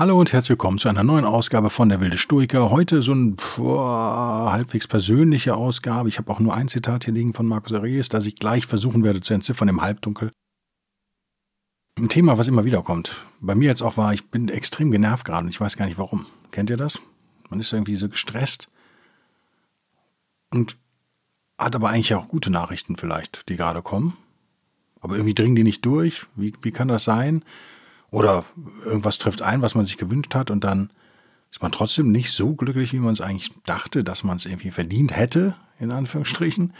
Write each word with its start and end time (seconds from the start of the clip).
Hallo 0.00 0.18
und 0.18 0.32
herzlich 0.32 0.52
willkommen 0.52 0.78
zu 0.78 0.88
einer 0.88 1.04
neuen 1.04 1.26
Ausgabe 1.26 1.68
von 1.68 1.90
Der 1.90 2.00
Wilde 2.00 2.16
Stoiker. 2.16 2.70
Heute 2.70 3.02
so 3.02 3.12
eine 3.12 3.36
halbwegs 4.50 4.88
persönliche 4.88 5.54
Ausgabe. 5.54 6.08
Ich 6.08 6.16
habe 6.16 6.32
auch 6.32 6.40
nur 6.40 6.54
ein 6.54 6.68
Zitat 6.68 7.04
hier 7.04 7.12
liegen 7.12 7.34
von 7.34 7.46
Markus 7.46 7.74
Aurelius, 7.74 8.08
das 8.08 8.24
ich 8.24 8.36
gleich 8.36 8.64
versuchen 8.64 9.04
werde 9.04 9.20
zu 9.20 9.34
entziffern 9.34 9.68
im 9.68 9.82
Halbdunkel. 9.82 10.32
Ein 11.98 12.08
Thema, 12.08 12.38
was 12.38 12.48
immer 12.48 12.64
wieder 12.64 12.82
kommt. 12.82 13.26
Bei 13.42 13.54
mir 13.54 13.66
jetzt 13.66 13.82
auch 13.82 13.98
war, 13.98 14.14
ich 14.14 14.30
bin 14.30 14.48
extrem 14.48 14.90
genervt 14.90 15.26
gerade 15.26 15.44
und 15.44 15.50
ich 15.50 15.60
weiß 15.60 15.76
gar 15.76 15.84
nicht 15.84 15.98
warum. 15.98 16.24
Kennt 16.50 16.70
ihr 16.70 16.78
das? 16.78 17.02
Man 17.50 17.60
ist 17.60 17.70
irgendwie 17.70 17.96
so 17.96 18.08
gestresst 18.08 18.70
und 20.50 20.78
hat 21.58 21.76
aber 21.76 21.90
eigentlich 21.90 22.14
auch 22.14 22.26
gute 22.26 22.48
Nachrichten 22.48 22.96
vielleicht, 22.96 23.50
die 23.50 23.56
gerade 23.56 23.82
kommen. 23.82 24.16
Aber 25.02 25.16
irgendwie 25.16 25.34
dringen 25.34 25.56
die 25.56 25.62
nicht 25.62 25.84
durch. 25.84 26.24
Wie, 26.36 26.54
wie 26.62 26.70
kann 26.70 26.88
das 26.88 27.04
sein? 27.04 27.44
Oder 28.10 28.44
irgendwas 28.84 29.18
trifft 29.18 29.42
ein, 29.42 29.62
was 29.62 29.74
man 29.74 29.86
sich 29.86 29.96
gewünscht 29.96 30.34
hat 30.34 30.50
und 30.50 30.64
dann 30.64 30.90
ist 31.50 31.62
man 31.62 31.72
trotzdem 31.72 32.10
nicht 32.10 32.32
so 32.32 32.54
glücklich, 32.54 32.92
wie 32.92 32.98
man 32.98 33.12
es 33.12 33.20
eigentlich 33.20 33.50
dachte, 33.64 34.04
dass 34.04 34.24
man 34.24 34.36
es 34.36 34.46
irgendwie 34.46 34.70
verdient 34.70 35.16
hätte, 35.16 35.56
in 35.78 35.90
Anführungsstrichen. 35.90 36.74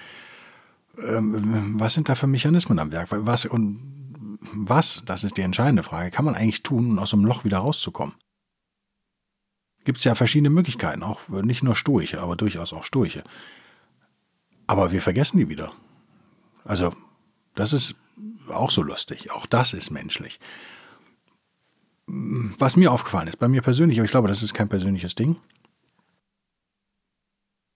Ähm, 0.99 1.75
was 1.79 1.95
sind 1.95 2.09
da 2.09 2.15
für 2.15 2.27
Mechanismen 2.27 2.79
am 2.79 2.93
Werk? 2.93 3.09
Was 3.11 3.47
und 3.47 4.39
was, 4.53 5.03
das 5.05 5.25
ist 5.25 5.37
die 5.37 5.43
entscheidende 5.43 5.83
Frage, 5.83 6.11
kann 6.11 6.25
man 6.25 6.35
eigentlich 6.35 6.63
tun, 6.63 6.91
um 6.93 6.99
aus 6.99 7.11
dem 7.11 7.25
Loch 7.25 7.45
wieder 7.45 7.59
rauszukommen? 7.59 8.15
Gibt 9.85 9.99
es 9.99 10.05
ja 10.05 10.15
verschiedene 10.15 10.51
Möglichkeiten, 10.51 11.03
auch 11.03 11.29
nicht 11.29 11.63
nur 11.63 11.75
Stoiche, 11.75 12.21
aber 12.21 12.37
durchaus 12.37 12.73
auch 12.73 12.85
Stoiche. 12.85 13.25
Aber 14.67 14.93
wir 14.93 15.01
vergessen 15.01 15.39
die 15.39 15.49
wieder. 15.49 15.73
Also, 16.65 16.95
das 17.55 17.73
ist 17.73 17.95
auch 18.51 18.71
so 18.71 18.83
lustig. 18.83 19.31
Auch 19.31 19.47
das 19.47 19.73
ist 19.73 19.91
menschlich 19.91 20.39
was 22.59 22.77
mir 22.77 22.93
aufgefallen 22.93 23.29
ist, 23.29 23.39
bei 23.39 23.49
mir 23.49 23.63
persönlich, 23.63 23.99
aber 23.99 24.05
ich 24.05 24.11
glaube, 24.11 24.29
das 24.29 24.43
ist 24.43 24.55
kein 24.55 24.69
persönliches 24.69 25.15
Ding. 25.15 25.37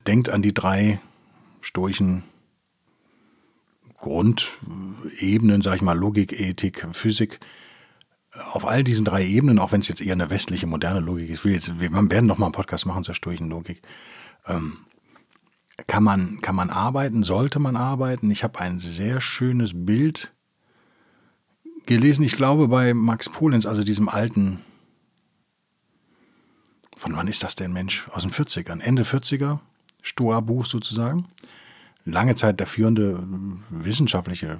Denkt 0.07 0.29
an 0.29 0.43
die 0.43 0.53
drei 0.53 1.01
stoischen 1.61 2.25
Grundebenen, 3.97 5.63
sag 5.63 5.77
ich 5.77 5.83
mal, 5.83 5.97
Logik, 5.97 6.39
Ethik, 6.39 6.87
Physik. 6.93 7.41
Auf 8.53 8.67
all 8.67 8.83
diesen 8.83 9.05
drei 9.05 9.25
Ebenen, 9.25 9.59
auch 9.59 9.73
wenn 9.73 9.81
es 9.81 9.89
jetzt 9.89 10.03
eher 10.03 10.13
eine 10.13 10.31
westliche, 10.31 10.67
moderne 10.67 11.01
Logik 11.01 11.31
ist, 11.31 11.45
wir, 11.45 11.53
jetzt, 11.53 11.79
wir 11.79 11.93
werden 11.93 12.27
noch 12.27 12.39
mal 12.39 12.47
einen 12.47 12.53
Podcast 12.53 12.85
machen 12.87 13.05
zur 13.05 13.15
stoischen 13.15 13.49
Logik, 13.49 13.81
ähm, 14.47 14.79
kann, 15.87 16.03
man, 16.03 16.41
kann 16.41 16.57
man 16.57 16.71
arbeiten, 16.71 17.23
sollte 17.23 17.61
man 17.61 17.77
arbeiten. 17.77 18.31
Ich 18.31 18.43
habe 18.43 18.61
ein 18.61 18.81
sehr 18.81 19.21
schönes 19.21 19.73
Bild 19.75 20.33
gelesen, 21.87 22.25
ich 22.25 22.37
glaube, 22.37 22.69
bei 22.69 22.95
Max 22.95 23.29
Polenz, 23.29 23.67
also 23.67 23.83
diesem 23.83 24.09
alten, 24.09 24.61
von 26.97 27.17
wann 27.17 27.29
ist 27.29 27.43
das 27.43 27.57
denn, 27.57 27.73
Mensch? 27.73 28.09
Aus 28.11 28.23
den 28.23 28.31
40ern, 28.31 28.81
Ende 28.81 29.03
40er, 29.03 29.59
Stoa-Buch 30.03 30.67
sozusagen. 30.67 31.27
Lange 32.05 32.35
Zeit 32.35 32.61
der 32.61 32.67
führende 32.67 33.23
wissenschaftliche 33.71 34.59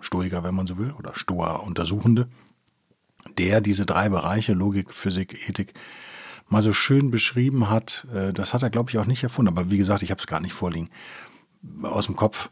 Stoiker, 0.00 0.44
wenn 0.44 0.54
man 0.54 0.66
so 0.66 0.78
will, 0.78 0.92
oder 0.92 1.14
Stoa-Untersuchende, 1.14 2.28
der 3.38 3.60
diese 3.60 3.86
drei 3.86 4.08
Bereiche, 4.08 4.52
Logik, 4.52 4.92
Physik, 4.92 5.48
Ethik, 5.48 5.74
mal 6.48 6.62
so 6.62 6.72
schön 6.72 7.10
beschrieben 7.10 7.70
hat. 7.70 8.06
Äh, 8.14 8.32
das 8.32 8.52
hat 8.52 8.62
er, 8.62 8.70
glaube 8.70 8.90
ich, 8.90 8.98
auch 8.98 9.06
nicht 9.06 9.22
erfunden, 9.22 9.48
aber 9.48 9.70
wie 9.70 9.78
gesagt, 9.78 10.02
ich 10.02 10.10
habe 10.10 10.20
es 10.20 10.26
gar 10.26 10.40
nicht 10.40 10.52
vorliegen. 10.52 10.90
Aus 11.82 12.06
dem 12.06 12.16
Kopf 12.16 12.50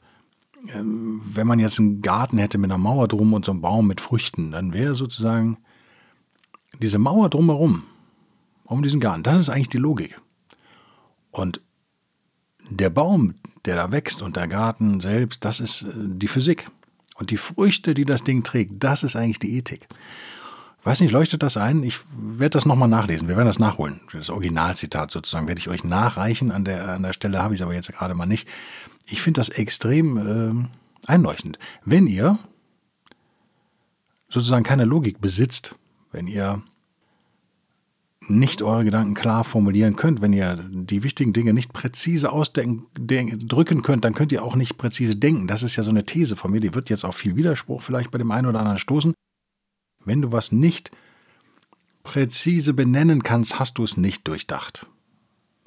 wenn 0.62 1.46
man 1.46 1.58
jetzt 1.58 1.78
einen 1.78 2.02
Garten 2.02 2.38
hätte 2.38 2.58
mit 2.58 2.70
einer 2.70 2.78
Mauer 2.78 3.08
drum 3.08 3.32
und 3.32 3.44
so 3.44 3.52
einem 3.52 3.60
Baum 3.60 3.86
mit 3.86 4.00
Früchten, 4.00 4.52
dann 4.52 4.72
wäre 4.72 4.94
sozusagen 4.94 5.58
diese 6.80 6.98
Mauer 6.98 7.28
drumherum, 7.28 7.84
um 8.64 8.82
diesen 8.82 9.00
Garten, 9.00 9.22
das 9.22 9.38
ist 9.38 9.48
eigentlich 9.48 9.68
die 9.68 9.78
Logik. 9.78 10.20
Und 11.30 11.60
der 12.68 12.90
Baum, 12.90 13.34
der 13.64 13.76
da 13.76 13.92
wächst 13.92 14.22
und 14.22 14.36
der 14.36 14.48
Garten 14.48 15.00
selbst, 15.00 15.44
das 15.44 15.60
ist 15.60 15.82
äh, 15.82 15.92
die 15.94 16.28
Physik. 16.28 16.68
Und 17.16 17.30
die 17.30 17.36
Früchte, 17.36 17.92
die 17.92 18.06
das 18.06 18.24
Ding 18.24 18.44
trägt, 18.44 18.82
das 18.82 19.02
ist 19.02 19.14
eigentlich 19.14 19.40
die 19.40 19.56
Ethik. 19.56 19.88
Ich 20.78 20.86
weiß 20.86 21.00
nicht, 21.00 21.10
leuchtet 21.10 21.42
das 21.42 21.58
ein? 21.58 21.82
Ich 21.82 21.98
werde 22.16 22.50
das 22.50 22.64
nochmal 22.64 22.88
nachlesen. 22.88 23.28
Wir 23.28 23.36
werden 23.36 23.48
das 23.48 23.58
nachholen. 23.58 24.00
Das 24.12 24.30
Originalzitat 24.30 25.10
sozusagen 25.10 25.46
werde 25.46 25.58
ich 25.58 25.68
euch 25.68 25.84
nachreichen. 25.84 26.50
An 26.50 26.64
der, 26.64 26.88
an 26.88 27.02
der 27.02 27.12
Stelle 27.12 27.42
habe 27.42 27.52
ich 27.52 27.60
es 27.60 27.64
aber 27.64 27.74
jetzt 27.74 27.92
gerade 27.92 28.14
mal 28.14 28.24
nicht 28.24 28.48
ich 29.06 29.22
finde 29.22 29.40
das 29.40 29.48
extrem 29.48 30.16
äh, 30.16 31.10
einleuchtend. 31.10 31.58
Wenn 31.84 32.06
ihr 32.06 32.38
sozusagen 34.28 34.64
keine 34.64 34.84
Logik 34.84 35.20
besitzt, 35.20 35.74
wenn 36.12 36.26
ihr 36.26 36.62
nicht 38.28 38.62
eure 38.62 38.84
Gedanken 38.84 39.14
klar 39.14 39.44
formulieren 39.44 39.96
könnt, 39.96 40.20
wenn 40.20 40.32
ihr 40.32 40.56
die 40.70 41.02
wichtigen 41.02 41.32
Dinge 41.32 41.52
nicht 41.52 41.72
präzise 41.72 42.30
ausdrücken 42.30 43.82
könnt, 43.82 44.04
dann 44.04 44.14
könnt 44.14 44.32
ihr 44.32 44.44
auch 44.44 44.56
nicht 44.56 44.76
präzise 44.76 45.16
denken. 45.16 45.48
Das 45.48 45.62
ist 45.62 45.76
ja 45.76 45.82
so 45.82 45.90
eine 45.90 46.04
These 46.04 46.36
von 46.36 46.52
mir, 46.52 46.60
die 46.60 46.74
wird 46.74 46.90
jetzt 46.90 47.04
auf 47.04 47.16
viel 47.16 47.36
Widerspruch 47.36 47.82
vielleicht 47.82 48.10
bei 48.10 48.18
dem 48.18 48.30
einen 48.30 48.46
oder 48.46 48.60
anderen 48.60 48.78
stoßen. 48.78 49.14
Wenn 50.04 50.22
du 50.22 50.32
was 50.32 50.52
nicht 50.52 50.90
präzise 52.02 52.72
benennen 52.72 53.22
kannst, 53.22 53.58
hast 53.58 53.78
du 53.78 53.84
es 53.84 53.96
nicht 53.96 54.26
durchdacht. 54.28 54.86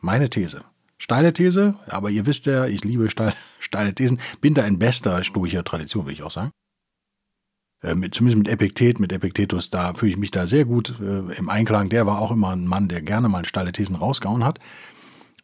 Meine 0.02 0.30
These. 0.30 0.64
Steile 1.03 1.34
These, 1.34 1.75
aber 1.88 2.12
ihr 2.12 2.25
wisst 2.25 2.46
ja, 2.46 2.66
ich 2.66 2.86
liebe 2.86 3.09
steile, 3.09 3.34
steile 3.59 3.94
Thesen, 3.94 4.22
bin 4.40 4.53
da 4.53 4.66
in 4.66 4.80
bester 4.80 5.22
stoischer 5.25 5.66
Tradition, 5.66 6.06
will 6.06 6.14
ich 6.14 6.24
auch 6.24 6.31
sagen. 6.31 6.52
Äh, 7.81 7.96
mit, 7.96 8.16
zumindest 8.16 8.38
mit 8.38 8.47
Epiktet, 8.47 9.02
mit 9.02 9.12
Epiktetus, 9.12 9.69
da 9.69 9.94
fühle 9.96 10.14
ich 10.14 10.18
mich 10.18 10.31
da 10.31 10.47
sehr 10.47 10.64
gut 10.64 10.97
äh, 11.02 11.36
im 11.36 11.50
Einklang. 11.50 11.90
Der 11.90 12.06
war 12.06 12.19
auch 12.19 12.31
immer 12.31 12.52
ein 12.52 12.66
Mann, 12.66 12.88
der 12.88 13.02
gerne 13.02 13.28
mal 13.28 13.44
steile 13.44 13.74
Thesen 13.74 13.97
rausgehauen 13.97 14.46
hat. 14.46 14.59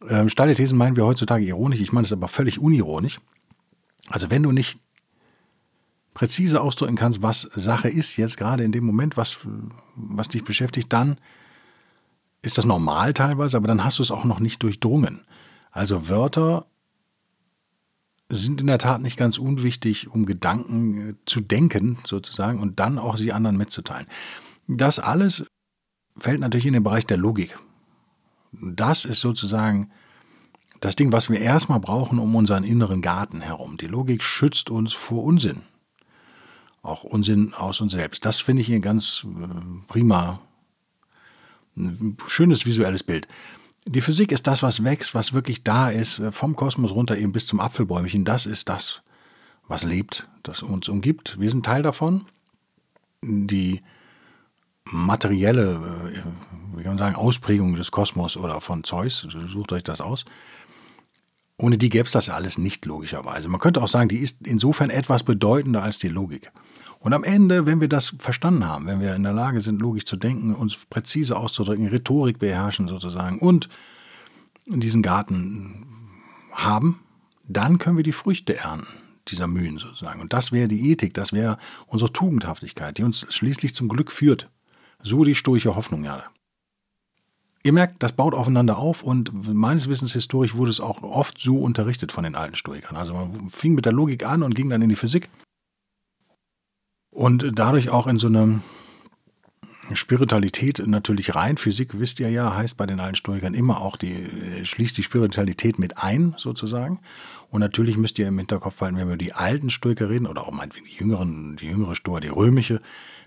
Ähm, 0.08 0.30
steile 0.30 0.54
Thesen 0.54 0.78
meinen 0.78 0.96
wir 0.96 1.04
heutzutage 1.04 1.44
ironisch, 1.44 1.82
ich 1.82 1.92
meine 1.92 2.06
es 2.06 2.12
aber 2.14 2.28
völlig 2.28 2.58
unironisch. 2.58 3.20
Also 4.08 4.30
wenn 4.30 4.42
du 4.42 4.52
nicht 4.52 4.78
präzise 6.14 6.62
ausdrücken 6.62 6.96
kannst, 6.96 7.22
was 7.22 7.42
Sache 7.42 7.90
ist 7.90 8.16
jetzt 8.16 8.38
gerade 8.38 8.64
in 8.64 8.72
dem 8.72 8.86
Moment, 8.86 9.18
was, 9.18 9.40
was 9.94 10.28
dich 10.28 10.42
beschäftigt, 10.42 10.90
dann 10.90 11.18
ist 12.40 12.56
das 12.56 12.64
normal 12.64 13.12
teilweise, 13.12 13.58
aber 13.58 13.68
dann 13.68 13.84
hast 13.84 13.98
du 13.98 14.02
es 14.02 14.10
auch 14.10 14.24
noch 14.24 14.40
nicht 14.40 14.62
durchdrungen. 14.62 15.20
Also 15.70 16.08
Wörter 16.08 16.66
sind 18.28 18.60
in 18.60 18.68
der 18.68 18.78
Tat 18.78 19.00
nicht 19.00 19.16
ganz 19.16 19.38
unwichtig, 19.38 20.08
um 20.08 20.26
Gedanken 20.26 21.10
äh, 21.10 21.14
zu 21.26 21.40
denken, 21.40 21.98
sozusagen, 22.06 22.60
und 22.60 22.80
dann 22.80 22.98
auch 22.98 23.16
sie 23.16 23.32
anderen 23.32 23.56
mitzuteilen. 23.56 24.06
Das 24.68 24.98
alles 24.98 25.46
fällt 26.16 26.40
natürlich 26.40 26.66
in 26.66 26.74
den 26.74 26.82
Bereich 26.82 27.06
der 27.06 27.16
Logik. 27.16 27.58
Das 28.52 29.04
ist 29.04 29.20
sozusagen 29.20 29.90
das 30.80 30.96
Ding, 30.96 31.12
was 31.12 31.28
wir 31.28 31.40
erstmal 31.40 31.80
brauchen 31.80 32.18
um 32.18 32.34
unseren 32.34 32.64
inneren 32.64 33.02
Garten 33.02 33.40
herum. 33.40 33.76
Die 33.76 33.86
Logik 33.86 34.22
schützt 34.22 34.70
uns 34.70 34.92
vor 34.92 35.24
Unsinn. 35.24 35.62
Auch 36.82 37.04
Unsinn 37.04 37.52
aus 37.52 37.80
uns 37.80 37.92
selbst. 37.92 38.24
Das 38.24 38.40
finde 38.40 38.62
ich 38.62 38.72
ein 38.72 38.80
ganz 38.80 39.26
äh, 39.26 39.46
prima, 39.86 40.40
ein 41.76 42.16
schönes 42.26 42.64
visuelles 42.64 43.02
Bild. 43.02 43.28
Die 43.86 44.00
Physik 44.00 44.30
ist 44.32 44.46
das, 44.46 44.62
was 44.62 44.84
wächst, 44.84 45.14
was 45.14 45.32
wirklich 45.32 45.64
da 45.64 45.90
ist, 45.90 46.18
äh, 46.18 46.32
vom 46.32 46.54
Kosmos 46.54 46.92
runter 46.92 47.16
eben 47.16 47.32
bis 47.32 47.46
zum 47.46 47.60
Apfelbäumchen. 47.60 48.24
Das 48.24 48.46
ist 48.46 48.68
das, 48.68 49.02
was 49.68 49.84
lebt, 49.84 50.28
das 50.42 50.62
uns 50.62 50.88
umgibt. 50.88 51.40
Wir 51.40 51.50
sind 51.50 51.64
Teil 51.64 51.82
davon. 51.82 52.26
Die 53.22 53.82
materielle, 54.84 56.12
äh, 56.14 56.76
wie 56.76 56.82
kann 56.82 56.92
man 56.92 56.98
sagen, 56.98 57.16
Ausprägung 57.16 57.74
des 57.74 57.90
Kosmos 57.90 58.36
oder 58.36 58.60
von 58.60 58.84
Zeus, 58.84 59.26
sucht 59.46 59.72
euch 59.72 59.84
das 59.84 60.00
aus. 60.00 60.24
Ohne 61.56 61.76
die 61.76 61.90
gäbe 61.90 62.06
es 62.06 62.12
das 62.12 62.30
alles 62.30 62.56
nicht, 62.56 62.86
logischerweise. 62.86 63.48
Man 63.48 63.60
könnte 63.60 63.82
auch 63.82 63.88
sagen, 63.88 64.08
die 64.08 64.18
ist 64.18 64.46
insofern 64.46 64.88
etwas 64.88 65.24
bedeutender 65.24 65.82
als 65.82 65.98
die 65.98 66.08
Logik. 66.08 66.50
Und 67.00 67.14
am 67.14 67.24
Ende, 67.24 67.64
wenn 67.64 67.80
wir 67.80 67.88
das 67.88 68.14
verstanden 68.18 68.66
haben, 68.66 68.86
wenn 68.86 69.00
wir 69.00 69.16
in 69.16 69.22
der 69.22 69.32
Lage 69.32 69.60
sind, 69.60 69.80
logisch 69.80 70.04
zu 70.04 70.16
denken, 70.16 70.54
uns 70.54 70.76
präzise 70.76 71.36
auszudrücken, 71.36 71.88
Rhetorik 71.88 72.38
beherrschen 72.38 72.88
sozusagen 72.88 73.38
und 73.38 73.70
diesen 74.66 75.02
Garten 75.02 75.86
haben, 76.52 77.00
dann 77.48 77.78
können 77.78 77.96
wir 77.96 78.04
die 78.04 78.12
Früchte 78.12 78.56
ernten 78.56 78.86
dieser 79.28 79.46
Mühen 79.46 79.78
sozusagen. 79.78 80.20
Und 80.20 80.32
das 80.32 80.52
wäre 80.52 80.68
die 80.68 80.90
Ethik, 80.90 81.14
das 81.14 81.32
wäre 81.32 81.58
unsere 81.86 82.12
Tugendhaftigkeit, 82.12 82.98
die 82.98 83.02
uns 83.02 83.26
schließlich 83.30 83.74
zum 83.74 83.88
Glück 83.88 84.12
führt. 84.12 84.50
So 85.02 85.24
die 85.24 85.34
stoische 85.34 85.76
Hoffnung 85.76 86.04
ja. 86.04 86.24
Ihr 87.62 87.72
merkt, 87.72 88.02
das 88.02 88.12
baut 88.12 88.34
aufeinander 88.34 88.78
auf 88.78 89.02
und 89.02 89.54
meines 89.54 89.88
Wissens 89.88 90.12
historisch 90.12 90.54
wurde 90.54 90.70
es 90.70 90.80
auch 90.80 91.02
oft 91.02 91.38
so 91.38 91.58
unterrichtet 91.58 92.12
von 92.12 92.24
den 92.24 92.34
alten 92.34 92.56
Stoikern. 92.56 92.96
Also 92.96 93.14
man 93.14 93.48
fing 93.48 93.74
mit 93.74 93.84
der 93.84 93.92
Logik 93.92 94.24
an 94.24 94.42
und 94.42 94.54
ging 94.54 94.68
dann 94.68 94.82
in 94.82 94.88
die 94.88 94.96
Physik 94.96 95.28
und 97.10 97.46
dadurch 97.54 97.90
auch 97.90 98.06
in 98.06 98.18
so 98.18 98.28
eine 98.28 98.60
Spiritualität 99.92 100.80
natürlich 100.86 101.34
rein. 101.34 101.56
Physik, 101.56 101.98
wisst 101.98 102.20
ihr 102.20 102.30
ja, 102.30 102.54
heißt 102.54 102.76
bei 102.76 102.86
den 102.86 103.00
alten 103.00 103.16
Stoikern 103.16 103.54
immer 103.54 103.80
auch, 103.80 103.96
die 103.96 104.28
schließt 104.62 104.96
die 104.96 105.02
Spiritualität 105.02 105.78
mit 105.78 105.98
ein, 105.98 106.34
sozusagen. 106.36 107.00
Und 107.50 107.60
natürlich 107.60 107.96
müsst 107.96 108.18
ihr 108.18 108.28
im 108.28 108.38
Hinterkopf 108.38 108.80
halten, 108.80 108.96
wenn 108.96 109.08
wir 109.08 109.14
über 109.14 109.16
die 109.16 109.32
alten 109.32 109.70
Stoiker 109.70 110.08
reden, 110.08 110.26
oder 110.26 110.46
auch 110.46 110.52
meinetwegen 110.52 110.86
die 110.86 110.96
jüngeren, 110.96 111.56
die 111.56 111.66
jüngere 111.66 111.96
Stoa, 111.96 112.20
die 112.20 112.28
römische, 112.28 112.80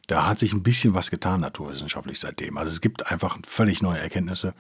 da 0.08 0.28
hat 0.28 0.40
sich 0.40 0.54
ein 0.54 0.64
bisschen 0.64 0.94
was 0.94 1.12
getan 1.12 1.42
naturwissenschaftlich 1.42 2.20
seitdem. 2.20 2.58
Also 2.58 2.72
es 2.72 2.82
gibt 2.82 3.12
einfach 3.12 3.38
völlig 3.46 3.82
neue 3.82 4.00
Erkenntnisse. 4.00 4.54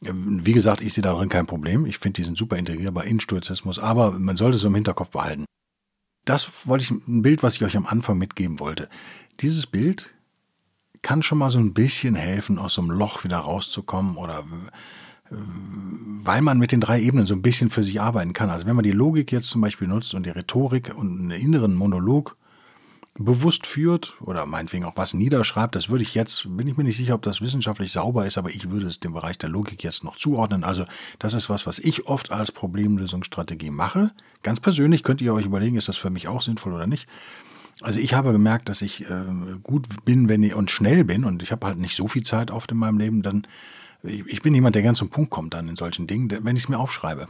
Wie 0.00 0.52
gesagt, 0.52 0.80
ich 0.80 0.94
sehe 0.94 1.02
darin 1.02 1.28
kein 1.28 1.46
Problem. 1.46 1.86
Ich 1.86 1.98
finde, 1.98 2.20
die 2.20 2.24
sind 2.24 2.38
super 2.38 2.56
integrierbar 2.56 3.04
in 3.04 3.20
Stoizismus, 3.20 3.78
aber 3.78 4.12
man 4.12 4.36
sollte 4.36 4.56
es 4.56 4.64
im 4.64 4.74
Hinterkopf 4.74 5.10
behalten. 5.10 5.44
Das 6.26 6.66
wollte 6.68 6.84
ich, 6.84 6.90
ein 6.90 7.22
Bild, 7.22 7.42
was 7.42 7.54
ich 7.54 7.64
euch 7.64 7.76
am 7.76 7.86
Anfang 7.86 8.18
mitgeben 8.18 8.60
wollte. 8.60 8.90
Dieses 9.40 9.66
Bild 9.66 10.12
kann 11.00 11.22
schon 11.22 11.38
mal 11.38 11.50
so 11.50 11.58
ein 11.58 11.72
bisschen 11.72 12.14
helfen, 12.14 12.58
aus 12.58 12.74
so 12.74 12.82
einem 12.82 12.90
Loch 12.90 13.24
wieder 13.24 13.38
rauszukommen 13.38 14.16
oder 14.16 14.44
weil 15.30 16.40
man 16.40 16.58
mit 16.58 16.72
den 16.72 16.80
drei 16.80 17.00
Ebenen 17.00 17.26
so 17.26 17.34
ein 17.34 17.42
bisschen 17.42 17.70
für 17.70 17.82
sich 17.82 18.00
arbeiten 18.00 18.32
kann. 18.32 18.50
Also 18.50 18.66
wenn 18.66 18.76
man 18.76 18.84
die 18.84 18.92
Logik 18.92 19.32
jetzt 19.32 19.48
zum 19.48 19.60
Beispiel 19.60 19.88
nutzt 19.88 20.14
und 20.14 20.26
die 20.26 20.30
Rhetorik 20.30 20.92
und 20.94 21.18
einen 21.18 21.30
inneren 21.30 21.74
Monolog 21.74 22.36
bewusst 23.18 23.66
führt 23.66 24.16
oder 24.20 24.46
meinetwegen 24.46 24.84
auch 24.84 24.96
was 24.96 25.14
niederschreibt, 25.14 25.74
das 25.74 25.88
würde 25.88 26.02
ich 26.02 26.14
jetzt, 26.14 26.56
bin 26.56 26.68
ich 26.68 26.76
mir 26.76 26.84
nicht 26.84 26.96
sicher, 26.96 27.14
ob 27.14 27.22
das 27.22 27.40
wissenschaftlich 27.40 27.92
sauber 27.92 28.26
ist, 28.26 28.38
aber 28.38 28.50
ich 28.50 28.70
würde 28.70 28.86
es 28.86 29.00
dem 29.00 29.12
Bereich 29.12 29.38
der 29.38 29.48
Logik 29.48 29.82
jetzt 29.82 30.04
noch 30.04 30.16
zuordnen. 30.16 30.64
Also 30.64 30.84
das 31.18 31.34
ist 31.34 31.48
was, 31.48 31.66
was 31.66 31.78
ich 31.78 32.06
oft 32.06 32.30
als 32.30 32.52
Problemlösungsstrategie 32.52 33.70
mache. 33.70 34.12
Ganz 34.42 34.60
persönlich 34.60 35.02
könnt 35.02 35.20
ihr 35.20 35.34
euch 35.34 35.46
überlegen, 35.46 35.76
ist 35.76 35.88
das 35.88 35.96
für 35.96 36.10
mich 36.10 36.28
auch 36.28 36.42
sinnvoll 36.42 36.74
oder 36.74 36.86
nicht. 36.86 37.08
Also 37.82 38.00
ich 38.00 38.14
habe 38.14 38.32
gemerkt, 38.32 38.68
dass 38.68 38.82
ich 38.82 39.02
äh, 39.08 39.24
gut 39.62 39.86
bin, 40.04 40.28
wenn 40.28 40.42
ich 40.42 40.54
und 40.54 40.70
schnell 40.70 41.04
bin 41.04 41.24
und 41.24 41.42
ich 41.42 41.52
habe 41.52 41.66
halt 41.66 41.78
nicht 41.78 41.96
so 41.96 42.08
viel 42.08 42.22
Zeit 42.22 42.50
oft 42.50 42.70
in 42.72 42.78
meinem 42.78 42.98
Leben, 42.98 43.22
dann 43.22 43.46
ich, 44.02 44.26
ich 44.26 44.42
bin 44.42 44.54
jemand, 44.54 44.74
der 44.74 44.82
ganz 44.82 44.98
zum 44.98 45.10
Punkt 45.10 45.30
kommt 45.30 45.54
dann 45.54 45.68
in 45.68 45.76
solchen 45.76 46.06
Dingen, 46.06 46.30
wenn 46.42 46.56
ich 46.56 46.64
es 46.64 46.68
mir 46.68 46.78
aufschreibe. 46.78 47.28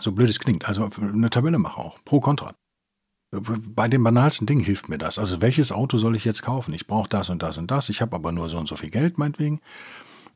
So 0.00 0.12
blöd 0.12 0.28
es 0.28 0.40
klingt. 0.40 0.66
Also 0.66 0.88
eine 1.00 1.30
Tabelle 1.30 1.58
mache 1.58 1.80
auch. 1.80 1.98
Pro, 2.04 2.20
Contra. 2.20 2.52
Bei 3.40 3.88
den 3.88 4.02
banalsten 4.04 4.46
Dingen 4.46 4.64
hilft 4.64 4.88
mir 4.88 4.98
das. 4.98 5.18
Also 5.18 5.40
welches 5.40 5.72
Auto 5.72 5.96
soll 5.96 6.14
ich 6.14 6.24
jetzt 6.24 6.42
kaufen? 6.42 6.74
Ich 6.74 6.86
brauche 6.86 7.08
das 7.08 7.30
und 7.30 7.42
das 7.42 7.58
und 7.58 7.70
das. 7.70 7.88
Ich 7.88 8.00
habe 8.00 8.14
aber 8.14 8.32
nur 8.32 8.48
so 8.48 8.58
und 8.58 8.68
so 8.68 8.76
viel 8.76 8.90
Geld, 8.90 9.18
meinetwegen. 9.18 9.60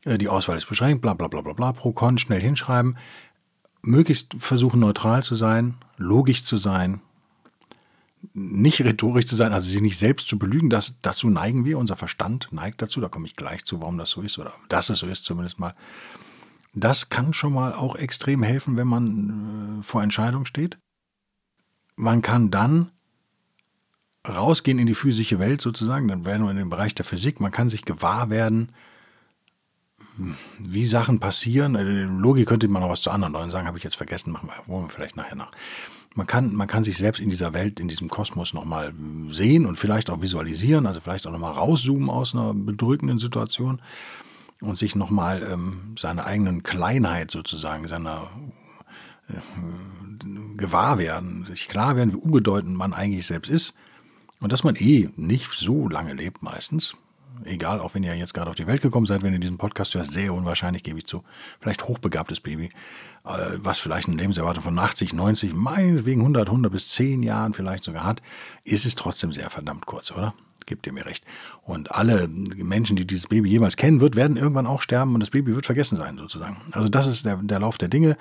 Äh, 0.05 0.17
die 0.17 0.27
Auswahl 0.27 0.57
ist 0.57 0.67
beschränkt, 0.67 1.01
bla 1.01 1.13
bla 1.13 1.27
bla 1.27 1.41
bla 1.41 1.53
bla. 1.53 1.71
Pro 1.71 1.91
Con, 1.91 2.17
schnell 2.17 2.41
hinschreiben. 2.41 2.97
Möglichst 3.81 4.35
versuchen 4.37 4.81
neutral 4.81 5.23
zu 5.23 5.35
sein, 5.35 5.75
logisch 5.97 6.43
zu 6.43 6.57
sein, 6.57 6.99
nicht 8.33 8.81
rhetorisch 8.81 9.25
zu 9.27 9.37
sein, 9.37 9.53
also 9.53 9.69
sich 9.69 9.81
nicht 9.81 9.97
selbst 9.97 10.27
zu 10.27 10.37
belügen. 10.37 10.69
Das, 10.69 10.95
dazu 11.01 11.29
neigen 11.29 11.63
wir, 11.63 11.77
unser 11.77 11.95
Verstand 11.95 12.49
neigt 12.51 12.81
dazu. 12.81 12.99
Da 12.99 13.07
komme 13.07 13.25
ich 13.25 13.37
gleich 13.37 13.63
zu, 13.63 13.79
warum 13.79 13.97
das 13.97 14.09
so 14.09 14.21
ist 14.21 14.37
oder 14.37 14.53
dass 14.67 14.89
es 14.89 14.99
so 14.99 15.07
ist 15.07 15.23
zumindest 15.23 15.59
mal. 15.59 15.73
Das 16.73 17.09
kann 17.09 17.33
schon 17.33 17.53
mal 17.53 17.73
auch 17.73 17.95
extrem 17.95 18.43
helfen, 18.43 18.75
wenn 18.77 18.87
man 18.87 19.79
äh, 19.79 19.83
vor 19.83 20.03
Entscheidungen 20.03 20.45
steht 20.45 20.77
man 21.99 22.21
kann 22.21 22.49
dann 22.49 22.91
rausgehen 24.27 24.79
in 24.79 24.87
die 24.87 24.95
physische 24.95 25.39
Welt 25.39 25.61
sozusagen, 25.61 26.07
dann 26.07 26.25
werden 26.25 26.43
wir 26.43 26.51
in 26.51 26.57
den 26.57 26.69
Bereich 26.69 26.95
der 26.95 27.05
Physik, 27.05 27.39
man 27.39 27.51
kann 27.51 27.69
sich 27.69 27.83
gewahr 27.83 28.29
werden, 28.29 28.71
wie 30.59 30.85
Sachen 30.85 31.19
passieren. 31.19 31.75
Äh, 31.75 32.03
Logik 32.03 32.47
könnte 32.47 32.67
man 32.67 32.81
noch 32.81 32.89
was 32.89 33.01
zu 33.01 33.11
anderen 33.11 33.33
Leuten 33.33 33.51
sagen, 33.51 33.67
habe 33.67 33.77
ich 33.77 33.83
jetzt 33.83 33.95
vergessen, 33.95 34.31
machen 34.31 34.49
wir, 34.49 34.73
wollen 34.73 34.85
wir 34.85 34.89
vielleicht 34.89 35.17
nachher 35.17 35.35
nach. 35.35 35.51
Man 36.15 36.25
kann, 36.25 36.53
man 36.55 36.67
kann 36.67 36.83
sich 36.83 36.97
selbst 36.97 37.19
in 37.19 37.29
dieser 37.29 37.53
Welt, 37.53 37.79
in 37.79 37.87
diesem 37.87 38.09
Kosmos 38.09 38.53
nochmal 38.53 38.93
sehen 39.29 39.65
und 39.65 39.77
vielleicht 39.77 40.09
auch 40.09 40.21
visualisieren, 40.21 40.85
also 40.85 40.99
vielleicht 40.99 41.27
auch 41.27 41.31
nochmal 41.31 41.53
rauszoomen 41.53 42.09
aus 42.09 42.33
einer 42.33 42.53
bedrückenden 42.53 43.19
Situation 43.19 43.81
und 44.61 44.77
sich 44.77 44.95
nochmal 44.95 45.47
ähm, 45.49 45.95
seiner 45.97 46.25
eigenen 46.25 46.63
Kleinheit 46.63 47.31
sozusagen, 47.31 47.87
seiner 47.87 48.29
gewahr 50.57 50.97
werden, 50.97 51.45
sich 51.45 51.67
klar 51.67 51.95
werden, 51.95 52.13
wie 52.13 52.17
unbedeutend 52.17 52.75
man 52.75 52.93
eigentlich 52.93 53.25
selbst 53.25 53.49
ist 53.49 53.73
und 54.41 54.51
dass 54.51 54.63
man 54.63 54.75
eh 54.75 55.09
nicht 55.15 55.51
so 55.51 55.87
lange 55.87 56.13
lebt 56.13 56.41
meistens. 56.41 56.95
Egal, 57.45 57.79
auch 57.79 57.93
wenn 57.93 58.03
ihr 58.03 58.13
jetzt 58.15 58.33
gerade 58.33 58.49
auf 58.49 58.55
die 58.57 58.67
Welt 58.67 58.81
gekommen 58.81 59.05
seid, 59.05 59.21
wenn 59.23 59.31
ihr 59.31 59.39
diesen 59.39 59.57
Podcast 59.57 59.93
hört, 59.95 60.07
sehr 60.07 60.33
unwahrscheinlich, 60.33 60.83
gebe 60.83 60.99
ich 60.99 61.05
zu. 61.05 61.23
Vielleicht 61.61 61.87
hochbegabtes 61.87 62.41
Baby, 62.41 62.65
äh, 63.25 63.29
was 63.55 63.79
vielleicht 63.79 64.09
eine 64.09 64.17
Lebenserwartung 64.17 64.63
von 64.63 64.77
80, 64.77 65.13
90, 65.13 65.53
meinetwegen 65.53 66.19
100, 66.19 66.49
100 66.49 66.71
bis 66.71 66.89
10 66.89 67.23
Jahren 67.23 67.53
vielleicht 67.53 67.85
sogar 67.85 68.03
hat, 68.03 68.21
ist 68.65 68.85
es 68.85 68.95
trotzdem 68.95 69.31
sehr 69.31 69.49
verdammt 69.49 69.85
kurz, 69.85 70.11
oder? 70.11 70.33
Gebt 70.65 70.85
ihr 70.85 70.93
mir 70.93 71.05
recht. 71.05 71.23
Und 71.63 71.95
alle 71.95 72.27
Menschen, 72.27 72.97
die 72.97 73.07
dieses 73.07 73.27
Baby 73.27 73.49
jemals 73.49 73.77
kennen 73.77 74.01
wird, 74.01 74.17
werden 74.17 74.35
irgendwann 74.35 74.67
auch 74.67 74.81
sterben 74.81 75.13
und 75.13 75.21
das 75.21 75.31
Baby 75.31 75.55
wird 75.55 75.65
vergessen 75.65 75.95
sein, 75.95 76.17
sozusagen. 76.17 76.57
Also 76.71 76.89
das 76.89 77.07
ist 77.07 77.25
der, 77.25 77.37
der 77.37 77.59
Lauf 77.59 77.77
der 77.77 77.87
Dinge 77.87 78.17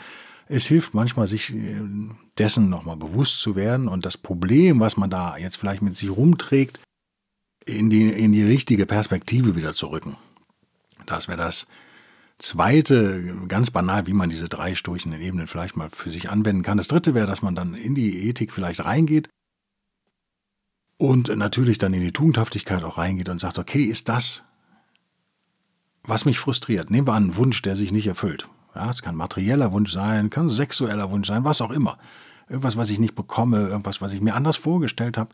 es 0.48 0.66
hilft 0.66 0.94
manchmal, 0.94 1.26
sich 1.26 1.54
äh, 1.54 1.80
dessen 2.38 2.70
nochmal 2.70 2.96
bewusst 2.96 3.40
zu 3.40 3.54
werden 3.54 3.88
und 3.88 4.06
das 4.06 4.16
Problem, 4.16 4.80
was 4.80 4.96
man 4.96 5.10
da 5.10 5.36
jetzt 5.36 5.56
vielleicht 5.56 5.82
mit 5.82 5.96
sich 5.96 6.10
rumträgt, 6.10 6.80
in 7.64 7.90
die, 7.90 8.08
in 8.08 8.32
die 8.32 8.44
richtige 8.44 8.86
Perspektive 8.86 9.54
wieder 9.54 9.74
zu 9.74 9.88
rücken. 9.88 10.16
Das 11.06 11.28
wäre 11.28 11.38
das 11.38 11.66
Zweite, 12.38 13.34
ganz 13.48 13.70
banal, 13.70 14.06
wie 14.06 14.12
man 14.12 14.30
diese 14.30 14.48
drei 14.48 14.74
stoischen 14.74 15.12
Ebenen 15.12 15.48
vielleicht 15.48 15.76
mal 15.76 15.90
für 15.90 16.08
sich 16.08 16.30
anwenden 16.30 16.62
kann. 16.62 16.78
Das 16.78 16.88
Dritte 16.88 17.14
wäre, 17.14 17.26
dass 17.26 17.42
man 17.42 17.54
dann 17.54 17.74
in 17.74 17.94
die 17.94 18.28
Ethik 18.28 18.52
vielleicht 18.52 18.84
reingeht 18.84 19.28
und 20.96 21.34
natürlich 21.36 21.78
dann 21.78 21.94
in 21.94 22.00
die 22.00 22.12
Tugendhaftigkeit 22.12 22.84
auch 22.84 22.96
reingeht 22.96 23.28
und 23.28 23.40
sagt, 23.40 23.58
okay, 23.58 23.84
ist 23.84 24.08
das, 24.08 24.44
was 26.04 26.24
mich 26.24 26.38
frustriert? 26.38 26.90
Nehmen 26.90 27.06
wir 27.06 27.14
an, 27.14 27.24
einen 27.24 27.36
Wunsch, 27.36 27.60
der 27.60 27.76
sich 27.76 27.92
nicht 27.92 28.06
erfüllt. 28.06 28.48
Ja, 28.78 28.90
es 28.90 29.02
kann 29.02 29.16
materieller 29.16 29.72
Wunsch 29.72 29.92
sein, 29.92 30.30
kann 30.30 30.48
sexueller 30.48 31.10
Wunsch 31.10 31.26
sein, 31.26 31.42
was 31.42 31.60
auch 31.60 31.72
immer. 31.72 31.98
Irgendwas, 32.48 32.76
was 32.76 32.90
ich 32.90 33.00
nicht 33.00 33.16
bekomme, 33.16 33.66
irgendwas, 33.66 34.00
was 34.00 34.12
ich 34.12 34.20
mir 34.20 34.36
anders 34.36 34.56
vorgestellt 34.56 35.18
habe. 35.18 35.30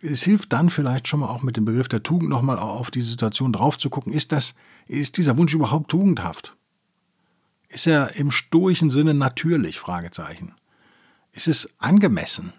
Es 0.00 0.22
hilft 0.22 0.52
dann 0.52 0.70
vielleicht 0.70 1.08
schon 1.08 1.20
mal 1.20 1.28
auch 1.28 1.42
mit 1.42 1.56
dem 1.56 1.64
Begriff 1.64 1.88
der 1.88 2.04
Tugend 2.04 2.30
nochmal 2.30 2.60
auf 2.60 2.92
die 2.92 3.00
Situation 3.00 3.52
drauf 3.52 3.78
zu 3.78 3.90
gucken. 3.90 4.12
Ist, 4.12 4.30
das, 4.30 4.54
ist 4.86 5.16
dieser 5.16 5.38
Wunsch 5.38 5.52
überhaupt 5.52 5.90
tugendhaft? 5.90 6.54
Ist 7.68 7.88
er 7.88 8.14
im 8.14 8.30
stoischen 8.30 8.90
Sinne 8.90 9.12
natürlich? 9.12 9.80
Fragezeichen. 9.80 10.52
Ist 11.32 11.48
es 11.48 11.68
angemessen? 11.78 12.52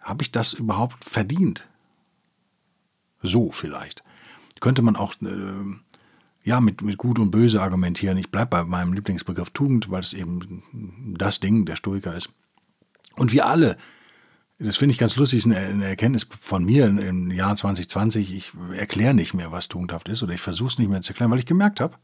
Habe 0.00 0.22
ich 0.22 0.32
das 0.32 0.54
überhaupt 0.54 1.04
verdient? 1.04 1.68
So 3.22 3.50
vielleicht. 3.52 4.02
Könnte 4.60 4.80
man 4.80 4.96
auch 4.96 5.16
äh, 5.20 5.66
ja, 6.42 6.60
mit, 6.60 6.82
mit 6.82 6.96
Gut 6.96 7.18
und 7.18 7.30
Böse 7.30 7.60
argumentieren. 7.60 8.18
Ich 8.18 8.30
bleibe 8.30 8.50
bei 8.50 8.64
meinem 8.64 8.92
Lieblingsbegriff 8.92 9.50
Tugend, 9.50 9.90
weil 9.90 10.00
es 10.00 10.12
eben 10.12 10.62
das 11.18 11.40
Ding 11.40 11.66
der 11.66 11.76
Stoiker 11.76 12.16
ist. 12.16 12.30
Und 13.16 13.32
wir 13.32 13.46
alle, 13.46 13.76
das 14.58 14.76
finde 14.76 14.92
ich 14.92 14.98
ganz 14.98 15.16
lustig, 15.16 15.40
ist 15.40 15.46
eine 15.46 15.84
Erkenntnis 15.84 16.26
von 16.28 16.64
mir 16.64 16.86
im 16.86 17.30
Jahr 17.30 17.56
2020. 17.56 18.34
Ich 18.34 18.52
erkläre 18.76 19.14
nicht 19.14 19.34
mehr, 19.34 19.52
was 19.52 19.68
tugendhaft 19.68 20.08
ist 20.08 20.22
oder 20.22 20.32
ich 20.32 20.40
versuche 20.40 20.68
es 20.68 20.78
nicht 20.78 20.90
mehr 20.90 21.02
zu 21.02 21.10
erklären, 21.10 21.30
weil 21.30 21.38
ich 21.38 21.46
gemerkt 21.46 21.80
habe, 21.80 21.96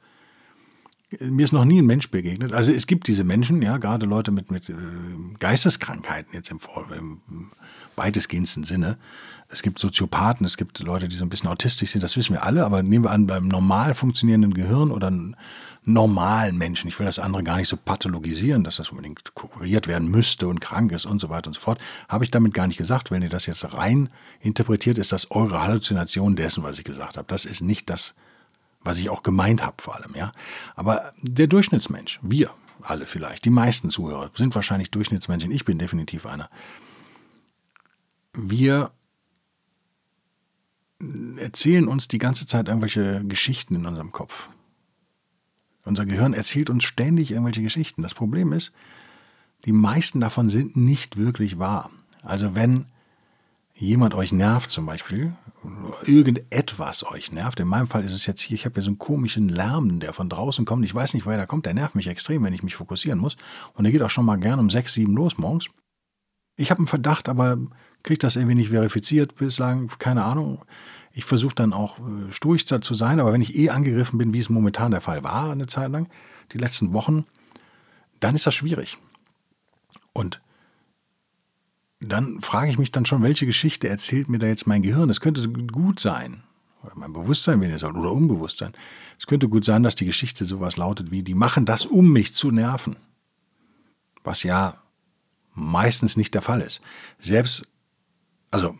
mir 1.20 1.44
ist 1.44 1.52
noch 1.52 1.64
nie 1.64 1.80
ein 1.80 1.86
Mensch 1.86 2.10
begegnet. 2.10 2.52
Also 2.52 2.72
es 2.72 2.86
gibt 2.86 3.06
diese 3.06 3.24
Menschen, 3.24 3.62
ja, 3.62 3.78
gerade 3.78 4.06
Leute 4.06 4.32
mit, 4.32 4.50
mit 4.50 4.68
äh, 4.68 4.74
Geisteskrankheiten 5.38 6.34
jetzt 6.34 6.50
im, 6.50 6.58
im 6.96 7.50
weitestgehendsten 7.94 8.64
Sinne, 8.64 8.98
es 9.48 9.62
gibt 9.62 9.78
Soziopathen, 9.78 10.44
es 10.44 10.56
gibt 10.56 10.80
Leute, 10.80 11.08
die 11.08 11.14
so 11.14 11.24
ein 11.24 11.28
bisschen 11.28 11.48
autistisch 11.48 11.92
sind, 11.92 12.02
das 12.02 12.16
wissen 12.16 12.32
wir 12.32 12.42
alle, 12.42 12.64
aber 12.64 12.82
nehmen 12.82 13.04
wir 13.04 13.12
an, 13.12 13.28
beim 13.28 13.46
normal 13.46 13.94
funktionierenden 13.94 14.54
Gehirn 14.54 14.90
oder 14.90 15.12
normalen 15.84 16.58
Menschen, 16.58 16.88
ich 16.88 16.98
will 16.98 17.06
das 17.06 17.20
andere 17.20 17.44
gar 17.44 17.58
nicht 17.58 17.68
so 17.68 17.76
pathologisieren, 17.76 18.64
dass 18.64 18.76
das 18.76 18.90
unbedingt 18.90 19.34
kuriert 19.34 19.86
werden 19.86 20.10
müsste 20.10 20.48
und 20.48 20.60
krank 20.60 20.90
ist 20.90 21.06
und 21.06 21.20
so 21.20 21.28
weiter 21.28 21.46
und 21.46 21.54
so 21.54 21.60
fort, 21.60 21.80
habe 22.08 22.24
ich 22.24 22.32
damit 22.32 22.54
gar 22.54 22.66
nicht 22.66 22.76
gesagt. 22.76 23.12
Wenn 23.12 23.22
ihr 23.22 23.28
das 23.28 23.46
jetzt 23.46 23.72
rein 23.72 24.08
interpretiert, 24.40 24.98
ist 24.98 25.12
das 25.12 25.30
eure 25.30 25.62
Halluzination 25.62 26.34
dessen, 26.34 26.64
was 26.64 26.78
ich 26.78 26.84
gesagt 26.84 27.16
habe. 27.16 27.28
Das 27.28 27.44
ist 27.44 27.60
nicht 27.60 27.88
das, 27.88 28.16
was 28.86 28.98
ich 28.98 29.10
auch 29.10 29.22
gemeint 29.22 29.64
habe 29.64 29.76
vor 29.78 29.96
allem, 29.96 30.14
ja. 30.14 30.32
Aber 30.74 31.12
der 31.22 31.46
Durchschnittsmensch, 31.46 32.18
wir 32.22 32.50
alle 32.82 33.06
vielleicht, 33.06 33.44
die 33.44 33.50
meisten 33.50 33.90
Zuhörer 33.90 34.30
sind 34.34 34.54
wahrscheinlich 34.54 34.90
Durchschnittsmenschen, 34.90 35.50
ich 35.50 35.64
bin 35.64 35.78
definitiv 35.78 36.26
einer. 36.26 36.48
Wir 38.32 38.90
erzählen 41.38 41.88
uns 41.88 42.08
die 42.08 42.18
ganze 42.18 42.46
Zeit 42.46 42.68
irgendwelche 42.68 43.24
Geschichten 43.24 43.74
in 43.74 43.86
unserem 43.86 44.12
Kopf. 44.12 44.48
Unser 45.84 46.06
Gehirn 46.06 46.32
erzählt 46.32 46.70
uns 46.70 46.84
ständig 46.84 47.30
irgendwelche 47.30 47.62
Geschichten. 47.62 48.02
Das 48.02 48.14
Problem 48.14 48.52
ist, 48.52 48.72
die 49.64 49.72
meisten 49.72 50.20
davon 50.20 50.48
sind 50.48 50.76
nicht 50.76 51.16
wirklich 51.16 51.58
wahr. 51.58 51.90
Also 52.22 52.54
wenn 52.54 52.86
jemand 53.74 54.14
euch 54.14 54.32
nervt 54.32 54.70
zum 54.70 54.86
Beispiel, 54.86 55.34
irgendetwas 56.04 57.04
euch 57.04 57.32
nervt. 57.32 57.60
In 57.60 57.68
meinem 57.68 57.88
Fall 57.88 58.04
ist 58.04 58.12
es 58.12 58.26
jetzt 58.26 58.40
hier, 58.40 58.54
ich 58.54 58.64
habe 58.64 58.76
ja 58.76 58.82
so 58.82 58.90
einen 58.90 58.98
komischen 58.98 59.48
Lärm, 59.48 60.00
der 60.00 60.12
von 60.12 60.28
draußen 60.28 60.64
kommt. 60.64 60.84
Ich 60.84 60.94
weiß 60.94 61.14
nicht, 61.14 61.26
woher 61.26 61.38
der 61.38 61.46
kommt. 61.46 61.66
Der 61.66 61.74
nervt 61.74 61.94
mich 61.94 62.06
extrem, 62.06 62.44
wenn 62.44 62.52
ich 62.52 62.62
mich 62.62 62.76
fokussieren 62.76 63.18
muss. 63.18 63.36
Und 63.74 63.84
der 63.84 63.92
geht 63.92 64.02
auch 64.02 64.10
schon 64.10 64.24
mal 64.24 64.36
gern 64.36 64.58
um 64.58 64.70
sechs, 64.70 64.94
sieben 64.94 65.14
los 65.14 65.38
morgens. 65.38 65.66
Ich 66.56 66.70
habe 66.70 66.78
einen 66.78 66.86
Verdacht, 66.86 67.28
aber 67.28 67.58
kriege 68.02 68.18
das 68.18 68.36
irgendwie 68.36 68.54
nicht 68.54 68.70
verifiziert 68.70 69.36
bislang. 69.36 69.88
Keine 69.98 70.24
Ahnung. 70.24 70.64
Ich 71.12 71.24
versuche 71.24 71.54
dann 71.54 71.72
auch 71.72 71.98
äh, 71.98 72.32
stoisch 72.32 72.66
zu 72.66 72.94
sein, 72.94 73.20
aber 73.20 73.32
wenn 73.32 73.40
ich 73.40 73.56
eh 73.56 73.70
angegriffen 73.70 74.18
bin, 74.18 74.32
wie 74.32 74.40
es 74.40 74.50
momentan 74.50 74.90
der 74.90 75.00
Fall 75.00 75.24
war, 75.24 75.50
eine 75.50 75.66
Zeit 75.66 75.90
lang, 75.90 76.08
die 76.52 76.58
letzten 76.58 76.94
Wochen, 76.94 77.24
dann 78.20 78.34
ist 78.34 78.46
das 78.46 78.54
schwierig. 78.54 78.98
Und 80.12 80.40
dann 82.06 82.40
frage 82.40 82.70
ich 82.70 82.78
mich 82.78 82.92
dann 82.92 83.06
schon, 83.06 83.22
welche 83.22 83.46
Geschichte 83.46 83.88
erzählt 83.88 84.28
mir 84.28 84.38
da 84.38 84.46
jetzt 84.46 84.66
mein 84.66 84.82
Gehirn? 84.82 85.10
Es 85.10 85.20
könnte 85.20 85.48
gut 85.48 86.00
sein, 86.00 86.42
oder 86.82 86.92
mein 86.96 87.12
Bewusstsein, 87.12 87.60
wenn 87.60 87.70
ihr 87.70 87.78
sagt, 87.78 87.96
oder 87.96 88.12
Unbewusstsein. 88.12 88.72
Es 89.18 89.26
könnte 89.26 89.48
gut 89.48 89.64
sein, 89.64 89.82
dass 89.82 89.94
die 89.94 90.06
Geschichte 90.06 90.44
sowas 90.44 90.76
lautet 90.76 91.10
wie, 91.10 91.22
die 91.22 91.34
machen 91.34 91.64
das, 91.64 91.86
um 91.86 92.12
mich 92.12 92.34
zu 92.34 92.50
nerven. 92.50 92.96
Was 94.24 94.42
ja 94.42 94.78
meistens 95.54 96.16
nicht 96.16 96.34
der 96.34 96.42
Fall 96.42 96.60
ist. 96.60 96.80
Selbst, 97.18 97.64
also, 98.50 98.76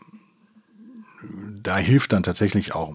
da 1.63 1.77
hilft 1.77 2.13
dann 2.13 2.23
tatsächlich 2.23 2.75
auch 2.75 2.93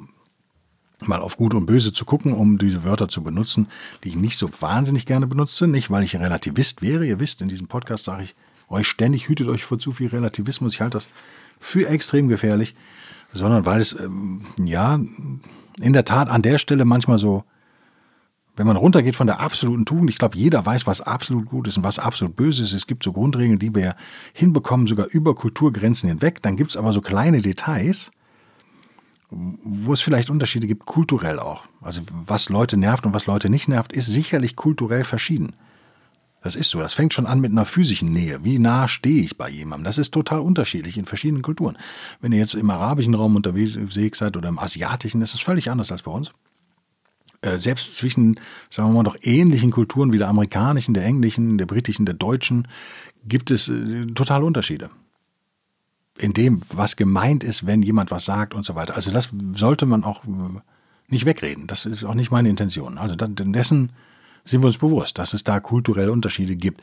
mal 1.00 1.20
auf 1.20 1.36
Gut 1.36 1.54
und 1.54 1.66
Böse 1.66 1.92
zu 1.92 2.04
gucken, 2.04 2.32
um 2.32 2.58
diese 2.58 2.84
Wörter 2.84 3.08
zu 3.08 3.22
benutzen, 3.22 3.66
die 4.04 4.10
ich 4.10 4.16
nicht 4.16 4.38
so 4.38 4.48
wahnsinnig 4.60 5.04
gerne 5.04 5.26
benutze. 5.26 5.66
Nicht, 5.66 5.90
weil 5.90 6.04
ich 6.04 6.14
Relativist 6.14 6.80
wäre. 6.80 7.04
Ihr 7.04 7.18
wisst, 7.18 7.42
in 7.42 7.48
diesem 7.48 7.66
Podcast 7.66 8.04
sage 8.04 8.22
ich 8.22 8.36
euch 8.72 8.88
ständig, 8.88 9.28
hütet 9.28 9.48
euch 9.48 9.64
vor 9.64 9.78
zu 9.78 9.92
viel 9.92 10.08
Relativismus. 10.08 10.74
Ich 10.74 10.80
halte 10.80 10.96
das 10.96 11.08
für 11.60 11.88
extrem 11.88 12.28
gefährlich, 12.28 12.74
sondern 13.32 13.66
weil 13.66 13.80
es, 13.80 13.98
ähm, 13.98 14.46
ja, 14.58 14.98
in 15.80 15.92
der 15.92 16.04
Tat 16.04 16.28
an 16.28 16.42
der 16.42 16.58
Stelle 16.58 16.84
manchmal 16.84 17.18
so, 17.18 17.44
wenn 18.56 18.66
man 18.66 18.76
runtergeht 18.76 19.16
von 19.16 19.26
der 19.26 19.40
absoluten 19.40 19.86
Tugend, 19.86 20.10
ich 20.10 20.18
glaube, 20.18 20.36
jeder 20.36 20.64
weiß, 20.64 20.86
was 20.86 21.00
absolut 21.00 21.46
gut 21.46 21.68
ist 21.68 21.78
und 21.78 21.84
was 21.84 21.98
absolut 21.98 22.36
böse 22.36 22.62
ist. 22.62 22.74
Es 22.74 22.86
gibt 22.86 23.02
so 23.02 23.12
Grundregeln, 23.12 23.58
die 23.58 23.74
wir 23.74 23.96
hinbekommen, 24.34 24.86
sogar 24.86 25.06
über 25.06 25.34
Kulturgrenzen 25.34 26.10
hinweg. 26.10 26.42
Dann 26.42 26.56
gibt 26.56 26.70
es 26.70 26.76
aber 26.76 26.92
so 26.92 27.00
kleine 27.00 27.40
Details, 27.40 28.12
wo 29.30 29.94
es 29.94 30.02
vielleicht 30.02 30.28
Unterschiede 30.28 30.66
gibt, 30.66 30.84
kulturell 30.84 31.38
auch. 31.38 31.64
Also 31.80 32.02
was 32.26 32.50
Leute 32.50 32.76
nervt 32.76 33.06
und 33.06 33.14
was 33.14 33.26
Leute 33.26 33.48
nicht 33.48 33.68
nervt, 33.68 33.92
ist 33.92 34.06
sicherlich 34.06 34.56
kulturell 34.56 35.04
verschieden. 35.04 35.56
Das 36.42 36.56
ist 36.56 36.70
so. 36.70 36.80
Das 36.80 36.94
fängt 36.94 37.14
schon 37.14 37.26
an 37.26 37.40
mit 37.40 37.52
einer 37.52 37.64
physischen 37.64 38.12
Nähe. 38.12 38.44
Wie 38.44 38.58
nah 38.58 38.88
stehe 38.88 39.22
ich 39.22 39.38
bei 39.38 39.48
jemandem? 39.48 39.84
Das 39.84 39.98
ist 39.98 40.12
total 40.12 40.40
unterschiedlich 40.40 40.98
in 40.98 41.04
verschiedenen 41.04 41.42
Kulturen. 41.42 41.78
Wenn 42.20 42.32
ihr 42.32 42.38
jetzt 42.38 42.54
im 42.54 42.68
arabischen 42.68 43.14
Raum 43.14 43.36
unterwegs 43.36 44.18
seid 44.18 44.36
oder 44.36 44.48
im 44.48 44.58
asiatischen, 44.58 45.22
ist 45.22 45.34
es 45.34 45.40
völlig 45.40 45.70
anders 45.70 45.92
als 45.92 46.02
bei 46.02 46.10
uns. 46.10 46.32
Äh, 47.42 47.58
selbst 47.58 47.96
zwischen, 47.96 48.38
sagen 48.70 48.90
wir 48.90 48.94
mal, 48.94 49.02
doch 49.04 49.16
ähnlichen 49.22 49.70
Kulturen 49.70 50.12
wie 50.12 50.18
der 50.18 50.28
amerikanischen, 50.28 50.94
der 50.94 51.04
englischen, 51.04 51.58
der 51.58 51.66
britischen, 51.66 52.06
der 52.06 52.14
deutschen, 52.14 52.68
gibt 53.24 53.50
es 53.50 53.68
äh, 53.68 54.06
total 54.06 54.42
Unterschiede. 54.42 54.90
In 56.18 56.32
dem, 56.34 56.60
was 56.72 56.96
gemeint 56.96 57.42
ist, 57.42 57.66
wenn 57.66 57.82
jemand 57.82 58.10
was 58.10 58.24
sagt 58.24 58.52
und 58.54 58.64
so 58.64 58.74
weiter. 58.74 58.94
Also 58.94 59.12
das 59.12 59.30
sollte 59.52 59.86
man 59.86 60.04
auch 60.04 60.24
äh, 60.24 60.60
nicht 61.08 61.24
wegreden. 61.24 61.66
Das 61.66 61.86
ist 61.86 62.04
auch 62.04 62.14
nicht 62.14 62.30
meine 62.30 62.48
Intention. 62.48 62.98
Also 62.98 63.14
dessen 63.16 63.90
sind 64.44 64.62
wir 64.62 64.66
uns 64.66 64.78
bewusst, 64.78 65.18
dass 65.18 65.34
es 65.34 65.44
da 65.44 65.60
kulturelle 65.60 66.12
Unterschiede 66.12 66.56
gibt. 66.56 66.80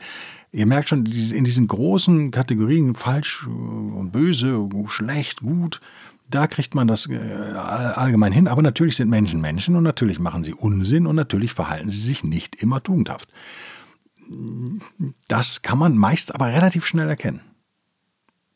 Ihr 0.52 0.66
merkt 0.66 0.88
schon, 0.88 1.06
in 1.06 1.44
diesen 1.44 1.68
großen 1.68 2.30
Kategorien 2.30 2.94
falsch 2.94 3.46
und 3.46 4.10
böse, 4.12 4.68
schlecht, 4.88 5.40
gut, 5.42 5.80
da 6.28 6.46
kriegt 6.46 6.74
man 6.74 6.86
das 6.86 7.08
äh, 7.08 7.18
allgemein 7.18 8.32
hin. 8.32 8.48
Aber 8.48 8.62
natürlich 8.62 8.96
sind 8.96 9.10
Menschen 9.10 9.40
Menschen 9.40 9.76
und 9.76 9.82
natürlich 9.82 10.18
machen 10.18 10.44
sie 10.44 10.54
Unsinn 10.54 11.06
und 11.06 11.16
natürlich 11.16 11.52
verhalten 11.52 11.90
sie 11.90 11.98
sich 11.98 12.24
nicht 12.24 12.56
immer 12.62 12.82
tugendhaft. 12.82 13.28
Das 15.28 15.62
kann 15.62 15.78
man 15.78 15.96
meist 15.96 16.34
aber 16.34 16.46
relativ 16.46 16.86
schnell 16.86 17.08
erkennen. 17.08 17.40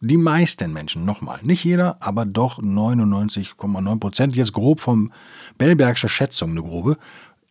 Die 0.01 0.19
meisten 0.19 0.73
Menschen, 0.73 1.05
nochmal, 1.05 1.41
nicht 1.43 1.65
jeder, 1.65 1.97
aber 2.01 2.27
doch 2.27 2.59
99,9 2.59 4.01
Prozent, 4.01 4.37
jetzt 4.37 4.53
grob 4.53 4.81
vom 4.81 5.13
Bellbergscher 5.57 6.11
Schätzung 6.11 6.51
eine 6.51 6.63
grobe, 6.63 6.99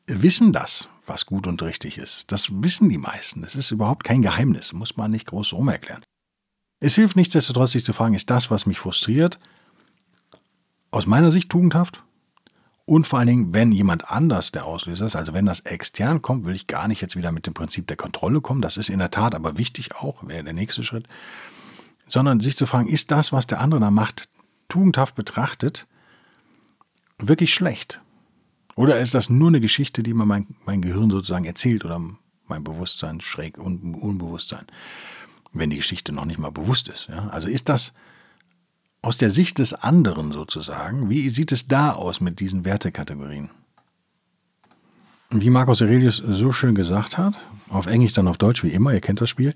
wissen 0.06 0.54
das 0.54 0.88
was 1.06 1.26
gut 1.26 1.48
und 1.48 1.62
richtig 1.62 1.98
ist. 1.98 2.32
Das 2.32 2.48
wissen 2.64 2.90
die 2.90 2.98
meisten. 2.98 3.42
Das 3.42 3.56
ist 3.56 3.72
überhaupt 3.72 4.04
kein 4.04 4.22
Geheimnis, 4.22 4.74
muss 4.74 4.98
man 4.98 5.12
nicht 5.12 5.28
groß 5.28 5.54
rumerklären. 5.54 6.04
Es 6.80 6.96
hilft 6.96 7.16
nichtsdestotrotz, 7.16 7.72
sich 7.72 7.84
zu 7.84 7.94
fragen, 7.94 8.14
ist 8.14 8.30
das, 8.30 8.52
was 8.52 8.66
mich 8.66 8.80
frustriert, 8.80 9.40
aus 10.92 11.06
meiner 11.06 11.32
Sicht 11.32 11.50
tugendhaft? 11.50 12.04
Und 12.86 13.08
vor 13.08 13.20
allen 13.20 13.30
Dingen, 13.30 13.54
wenn 13.54 13.72
jemand 13.72 14.10
anders 14.10 14.52
der 14.52 14.66
Auslöser 14.66 15.06
ist, 15.06 15.16
also 15.16 15.34
wenn 15.34 15.46
das 15.46 15.62
extern 15.62 16.22
kommt, 16.22 16.46
will 16.46 16.56
ich 16.56 16.68
gar 16.68 16.90
nicht 16.90 17.02
jetzt 17.02 17.16
wieder 17.16 17.32
mit 17.32 17.48
dem 17.48 17.54
Prinzip 17.54 17.88
der 17.88 17.96
Kontrolle 17.96 18.42
kommen, 18.42 18.62
das 18.62 18.76
ist 18.76 18.90
in 18.90 19.00
der 19.00 19.12
Tat 19.12 19.36
aber 19.36 19.58
wichtig 19.58 19.96
auch, 19.96 20.28
wäre 20.28 20.44
der 20.44 20.54
nächste 20.54 20.84
Schritt, 20.84 21.08
sondern 22.06 22.42
sich 22.42 22.58
zu 22.58 22.66
fragen, 22.66 22.90
ist 22.90 23.12
das, 23.12 23.32
was 23.32 23.48
der 23.48 23.62
andere 23.62 23.80
da 23.80 23.90
macht, 23.90 24.28
tugendhaft 24.68 25.16
betrachtet, 25.16 25.88
wirklich 27.18 27.54
schlecht? 27.54 28.02
Oder 28.76 29.00
ist 29.00 29.14
das 29.14 29.30
nur 29.30 29.50
eine 29.50 29.62
Geschichte, 29.62 30.04
die 30.04 30.14
mir 30.14 30.26
mein, 30.26 30.48
mein 30.66 30.82
Gehirn 30.82 31.10
sozusagen 31.10 31.46
erzählt 31.46 31.86
oder 31.86 32.02
mein 32.48 32.64
Bewusstsein, 32.64 33.22
schräg 33.22 33.58
Un 33.58 33.96
Unbewusstsein, 33.96 34.66
wenn 35.54 35.70
die 35.70 35.78
Geschichte 35.78 36.12
noch 36.12 36.26
nicht 36.26 36.40
mal 36.40 36.52
bewusst 36.52 36.88
ist? 36.88 37.08
Ja? 37.08 37.28
Also 37.28 37.48
ist 37.48 37.70
das 37.70 37.94
aus 39.02 39.18
der 39.18 39.30
Sicht 39.30 39.60
des 39.60 39.74
anderen 39.74 40.32
sozusagen, 40.32 41.10
wie 41.10 41.30
sieht 41.30 41.52
es 41.52 41.68
da 41.68 41.92
aus 41.92 42.22
mit 42.22 42.40
diesen 42.40 42.66
Wertekategorien? 42.66 43.50
Wie 45.30 45.50
Marcus 45.50 45.82
Aurelius 45.82 46.18
so 46.18 46.52
schön 46.52 46.76
gesagt 46.76 47.18
hat, 47.18 47.38
auf 47.70 47.88
Englisch 47.88 48.14
dann 48.14 48.28
auf 48.28 48.38
Deutsch 48.38 48.64
wie 48.64 48.70
immer, 48.70 48.94
ihr 48.94 49.02
kennt 49.02 49.20
das 49.20 49.30
Spiel, 49.30 49.54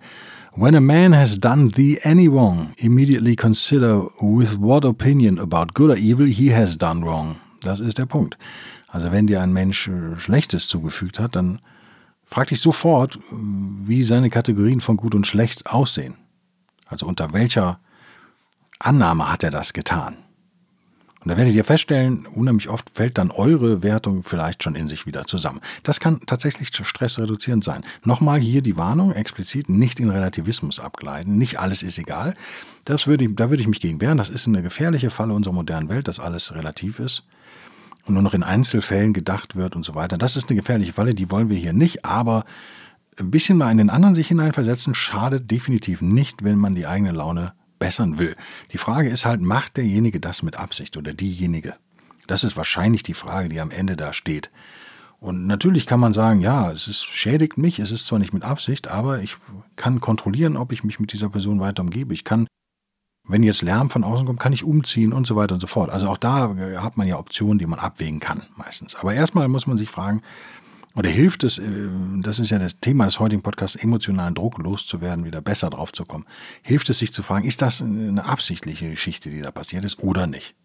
When 0.56 0.74
a 0.74 0.82
man 0.82 1.14
has 1.14 1.40
done 1.40 1.70
thee 1.70 2.00
any 2.04 2.28
wrong, 2.28 2.72
immediately 2.78 3.36
consider 3.36 4.08
with 4.20 4.58
what 4.60 4.86
opinion 4.86 5.38
about 5.38 5.76
good 5.76 5.92
or 5.92 5.98
evil 5.98 6.26
he 6.26 6.52
has 6.52 6.76
done 6.76 7.06
wrong. 7.06 7.36
Das 7.62 7.80
ist 7.80 8.00
der 8.00 8.08
Punkt. 8.08 8.40
Also 8.88 9.12
wenn 9.12 9.28
dir 9.28 9.42
ein 9.42 9.54
Mensch 9.54 9.88
äh, 9.88 10.18
Schlechtes 10.18 10.68
zugefügt 10.68 11.20
hat, 11.20 11.36
dann 11.36 11.60
frag 12.24 12.48
dich 12.48 12.62
sofort, 12.62 13.20
wie 13.32 14.04
seine 14.04 14.30
Kategorien 14.30 14.82
von 14.82 14.98
gut 14.98 15.16
und 15.16 15.28
schlecht 15.28 15.68
aussehen. 15.68 16.16
Also 16.86 17.06
unter 17.06 17.34
welcher 17.34 17.80
Annahme 18.80 19.32
hat 19.32 19.44
er 19.44 19.52
das 19.52 19.74
getan? 19.74 20.18
Und 21.22 21.32
da 21.32 21.38
werdet 21.38 21.56
ihr 21.56 21.66
feststellen, 21.66 22.26
unheimlich 22.26 22.70
oft 22.70 22.90
fällt 22.92 23.18
dann 23.18 23.32
eure 23.32 23.84
Wertung 23.84 24.24
vielleicht 24.24 24.64
schon 24.64 24.76
in 24.76 24.88
sich 24.88 25.06
wieder 25.06 25.26
zusammen. 25.26 25.60
Das 25.84 26.00
kann 26.00 26.22
tatsächlich 26.26 26.70
stressreduzierend 26.74 27.64
sein. 27.64 27.84
Nochmal 28.04 28.40
hier 28.40 28.62
die 28.62 28.78
Warnung, 28.78 29.12
explizit 29.12 29.68
nicht 29.68 30.00
in 30.00 30.10
Relativismus 30.10 30.80
abgleiten. 30.80 31.38
Nicht 31.38 31.60
alles 31.60 31.84
ist 31.84 31.98
egal. 31.98 32.34
Das 32.86 33.08
würde 33.08 33.28
da 33.30 33.50
würde 33.50 33.62
ich 33.62 33.68
mich 33.68 33.82
gegen 33.82 34.00
wehren. 34.00 34.18
Das 34.18 34.30
ist 34.30 34.48
eine 34.48 34.62
gefährliche 34.62 35.10
Falle 35.10 35.34
unserer 35.34 35.54
modernen 35.54 35.90
Welt, 35.90 36.08
dass 36.08 36.22
alles 36.22 36.54
relativ 36.54 37.00
ist 37.00 37.24
und 38.08 38.14
nur 38.14 38.24
noch 38.24 38.34
in 38.34 38.44
Einzelfällen 38.44 39.14
gedacht 39.14 39.56
wird 39.56 39.76
und 39.76 39.84
so 39.84 39.96
weiter. 39.96 40.18
Das 40.18 40.36
ist 40.36 40.50
eine 40.50 40.60
gefährliche 40.60 40.94
Falle, 40.94 41.14
die 41.14 41.30
wollen 41.30 41.50
wir 41.50 41.58
hier 41.58 41.74
nicht, 41.74 42.06
aber 42.06 42.46
ein 43.20 43.32
bisschen 43.32 43.58
mal 43.58 43.72
in 43.72 43.78
den 43.78 43.90
anderen 43.90 44.16
sich 44.16 44.28
hineinversetzen 44.28 44.96
schadet 44.96 45.50
definitiv 45.50 46.02
nicht, 46.02 46.44
wenn 46.44 46.58
man 46.58 46.76
die 46.76 46.88
eigene 46.88 47.12
Laune 47.12 47.54
bessern 47.80 48.18
will. 48.18 48.36
Die 48.72 48.78
Frage 48.78 49.10
ist 49.10 49.26
halt, 49.26 49.42
macht 49.42 49.78
derjenige 49.78 50.20
das 50.20 50.44
mit 50.44 50.58
Absicht 50.58 50.98
oder 50.98 51.14
diejenige? 51.14 51.76
Das 52.28 52.44
ist 52.44 52.58
wahrscheinlich 52.58 53.04
die 53.04 53.14
Frage, 53.14 53.50
die 53.50 53.60
am 53.60 53.72
Ende 53.72 53.96
da 53.96 54.14
steht. 54.14 54.52
Und 55.20 55.48
natürlich 55.48 55.88
kann 55.88 56.00
man 56.00 56.14
sagen, 56.14 56.42
ja, 56.42 56.72
es 56.72 56.88
ist, 56.88 57.06
schädigt 57.06 57.58
mich, 57.58 57.80
es 57.80 57.92
ist 57.92 58.06
zwar 58.06 58.20
nicht 58.20 58.34
mit 58.34 58.44
Absicht, 58.44 58.88
aber 58.88 59.22
ich 59.22 59.38
kann 59.76 60.00
kontrollieren, 60.00 60.58
ob 60.58 60.72
ich 60.72 60.84
mich 60.84 61.00
mit 61.00 61.12
dieser 61.12 61.30
Person 61.30 61.60
weiter 61.60 61.82
umgebe. 61.82 62.14
Ich 62.14 62.24
kann 62.24 62.46
wenn 63.28 63.44
jetzt 63.44 63.62
Lärm 63.62 63.90
von 63.90 64.04
außen 64.04 64.26
kommt, 64.26 64.40
kann 64.40 64.54
ich 64.54 64.64
umziehen 64.64 65.14
und 65.14 65.28
so 65.28 65.36
weiter 65.36 65.54
und 65.54 65.60
so 65.60 65.68
fort. 65.68 65.90
Also 65.90 66.08
auch 66.08 66.18
da 66.18 66.56
äh, 66.56 66.78
hat 66.78 66.98
man 66.98 67.08
ja 67.08 67.18
Optionen, 67.18 67.60
die 67.60 67.66
man 67.66 67.80
abwägen 67.80 68.20
kann, 68.20 68.44
meistens. 68.56 68.96
Aber 68.96 69.14
erstmal 69.14 69.48
muss 69.48 69.68
man 69.68 69.78
sich 69.78 69.90
fragen, 69.90 70.22
oder 70.96 71.10
hilft 71.10 71.44
es, 71.44 71.60
äh, 71.60 71.64
das 72.22 72.40
ist 72.40 72.50
ja 72.50 72.60
das 72.60 72.80
Thema 72.80 73.06
des 73.06 73.20
heutigen 73.20 73.42
Podcasts, 73.42 73.76
emotionalen 73.76 74.34
Druck 74.34 74.58
loszuwerden, 74.58 75.26
wieder 75.26 75.42
besser 75.42 75.70
drauf 75.70 75.92
zu 75.92 76.06
kommen. 76.06 76.26
Hilft 76.62 76.90
es 76.90 77.00
sich 77.00 77.14
zu 77.14 77.22
fragen, 77.22 77.46
ist 77.46 77.62
das 77.62 77.82
eine 77.82 78.26
absichtliche 78.26 78.90
Geschichte, 78.90 79.30
die 79.30 79.42
da 79.42 79.52
passiert 79.52 79.84
ist 79.84 80.00
oder 80.00 80.26
nicht? 80.28 80.56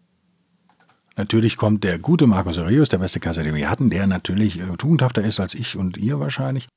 Natürlich 1.15 1.57
kommt 1.57 1.83
der 1.83 1.99
gute 1.99 2.25
Markus 2.25 2.57
Aurelius, 2.57 2.89
der 2.89 2.97
beste 2.97 3.19
Kaiser, 3.19 3.43
den 3.43 3.53
wir 3.53 3.69
hatten, 3.69 3.91
der 3.91 4.07
natürlich 4.07 4.59
äh, 4.59 4.75
tugendhafter 4.77 5.23
ist 5.23 5.39
als 5.39 5.53
ich 5.53 5.77
und 5.77 5.97
ihr 5.97 6.19
wahrscheinlich 6.19 6.67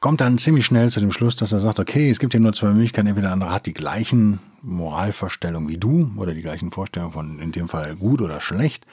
kommt 0.00 0.20
dann 0.20 0.38
ziemlich 0.38 0.66
schnell 0.66 0.90
zu 0.90 1.00
dem 1.00 1.12
Schluss, 1.12 1.36
dass 1.36 1.52
er 1.52 1.60
sagt, 1.60 1.80
okay, 1.80 2.10
es 2.10 2.18
gibt 2.18 2.32
hier 2.32 2.40
nur 2.40 2.52
zwei 2.52 2.72
Möglichkeiten. 2.72 3.08
Entweder 3.08 3.28
der 3.28 3.32
andere 3.32 3.52
hat 3.52 3.66
die 3.66 3.74
gleichen 3.74 4.40
Moralvorstellungen 4.62 5.68
wie 5.68 5.78
du 5.78 6.10
oder 6.16 6.34
die 6.34 6.42
gleichen 6.42 6.70
Vorstellungen 6.70 7.12
von 7.12 7.38
in 7.38 7.52
dem 7.52 7.68
Fall 7.68 7.96
gut 7.96 8.20
oder 8.20 8.40
schlecht. 8.40 8.86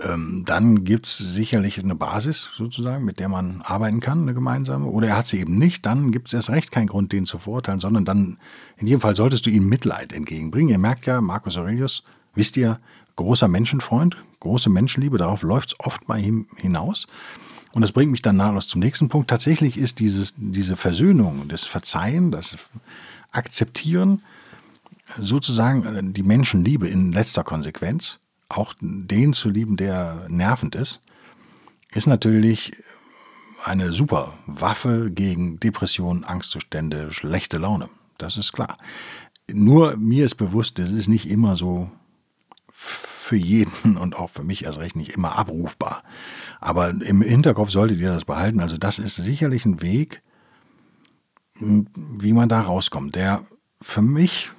Ähm, 0.00 0.44
dann 0.46 0.84
gibt 0.84 1.06
es 1.06 1.18
sicherlich 1.18 1.78
eine 1.78 1.94
Basis 1.94 2.50
sozusagen, 2.54 3.04
mit 3.04 3.18
der 3.18 3.28
man 3.28 3.62
arbeiten 3.62 4.00
kann, 4.00 4.22
eine 4.22 4.34
gemeinsame. 4.34 4.86
Oder 4.86 5.08
er 5.08 5.16
hat 5.16 5.26
sie 5.26 5.40
eben 5.40 5.58
nicht, 5.58 5.86
dann 5.86 6.12
gibt 6.12 6.28
es 6.28 6.34
erst 6.34 6.50
recht 6.50 6.70
keinen 6.70 6.86
Grund, 6.86 7.12
den 7.12 7.26
zu 7.26 7.38
verurteilen, 7.38 7.80
sondern 7.80 8.04
dann, 8.04 8.38
in 8.76 8.86
jedem 8.86 9.00
Fall 9.00 9.16
solltest 9.16 9.46
du 9.46 9.50
ihm 9.50 9.68
Mitleid 9.68 10.12
entgegenbringen. 10.12 10.70
Ihr 10.70 10.78
merkt 10.78 11.06
ja, 11.06 11.20
Marcus 11.20 11.56
Aurelius, 11.56 12.04
wisst 12.34 12.56
ihr, 12.56 12.78
großer 13.16 13.48
Menschenfreund, 13.48 14.16
große 14.38 14.70
Menschenliebe, 14.70 15.18
darauf 15.18 15.42
läuft 15.42 15.72
es 15.72 15.80
oft 15.80 16.06
bei 16.06 16.20
ihm 16.20 16.46
hinaus. 16.56 17.08
Und 17.74 17.82
das 17.82 17.92
bringt 17.92 18.12
mich 18.12 18.22
dann 18.22 18.36
nahtlos 18.36 18.68
zum 18.68 18.80
nächsten 18.80 19.08
Punkt. 19.08 19.28
Tatsächlich 19.28 19.76
ist 19.76 19.98
dieses, 19.98 20.34
diese 20.36 20.76
Versöhnung, 20.76 21.48
das 21.48 21.64
Verzeihen, 21.64 22.30
das 22.30 22.56
Akzeptieren, 23.32 24.22
sozusagen 25.16 25.84
äh, 25.84 26.12
die 26.12 26.22
Menschenliebe 26.22 26.88
in 26.88 27.12
letzter 27.12 27.44
Konsequenz, 27.44 28.18
auch 28.48 28.74
den 28.80 29.32
zu 29.32 29.48
lieben, 29.50 29.76
der 29.76 30.26
nervend 30.28 30.74
ist, 30.74 31.00
ist 31.92 32.06
natürlich 32.06 32.72
eine 33.64 33.92
super 33.92 34.38
Waffe 34.46 35.10
gegen 35.10 35.58
Depressionen, 35.60 36.24
Angstzustände, 36.24 37.12
schlechte 37.12 37.58
Laune. 37.58 37.88
Das 38.16 38.36
ist 38.36 38.52
klar. 38.52 38.76
Nur 39.50 39.96
mir 39.96 40.24
ist 40.24 40.36
bewusst, 40.36 40.78
es 40.78 40.90
ist 40.90 41.08
nicht 41.08 41.28
immer 41.28 41.56
so 41.56 41.90
für 42.70 43.36
jeden 43.36 43.96
und 43.96 44.16
auch 44.16 44.30
für 44.30 44.42
mich 44.42 44.64
erst 44.64 44.78
recht 44.78 44.96
nicht 44.96 45.12
immer 45.12 45.38
abrufbar. 45.38 46.02
Aber 46.60 46.88
im 46.90 47.22
Hinterkopf 47.22 47.70
solltet 47.70 48.00
ihr 48.00 48.12
das 48.12 48.24
behalten. 48.24 48.60
Also 48.60 48.78
das 48.78 48.98
ist 48.98 49.16
sicherlich 49.16 49.64
ein 49.66 49.82
Weg, 49.82 50.22
wie 51.54 52.32
man 52.32 52.48
da 52.48 52.60
rauskommt. 52.60 53.14
Der 53.14 53.44
für 53.80 54.02
mich 54.02 54.52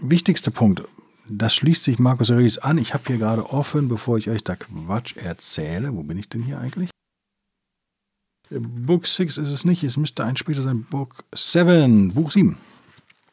wichtigste 0.00 0.50
Punkt, 0.50 0.82
das 1.28 1.54
schließt 1.54 1.84
sich 1.84 1.98
Markus 1.98 2.30
Aurelius 2.30 2.58
an. 2.58 2.78
Ich 2.78 2.92
habe 2.94 3.04
hier 3.06 3.18
gerade 3.18 3.50
offen, 3.50 3.88
bevor 3.88 4.18
ich 4.18 4.28
euch 4.28 4.44
da 4.44 4.56
Quatsch 4.56 5.16
erzähle. 5.16 5.94
Wo 5.94 6.02
bin 6.02 6.18
ich 6.18 6.28
denn 6.28 6.42
hier 6.42 6.58
eigentlich? 6.58 6.90
Book 8.50 9.06
6 9.06 9.38
ist 9.38 9.50
es 9.50 9.64
nicht, 9.64 9.82
es 9.84 9.96
müsste 9.96 10.24
ein 10.24 10.36
später 10.36 10.62
sein. 10.62 10.84
Book 10.84 11.24
7, 11.34 12.12
Buch 12.12 12.30
7. 12.30 12.56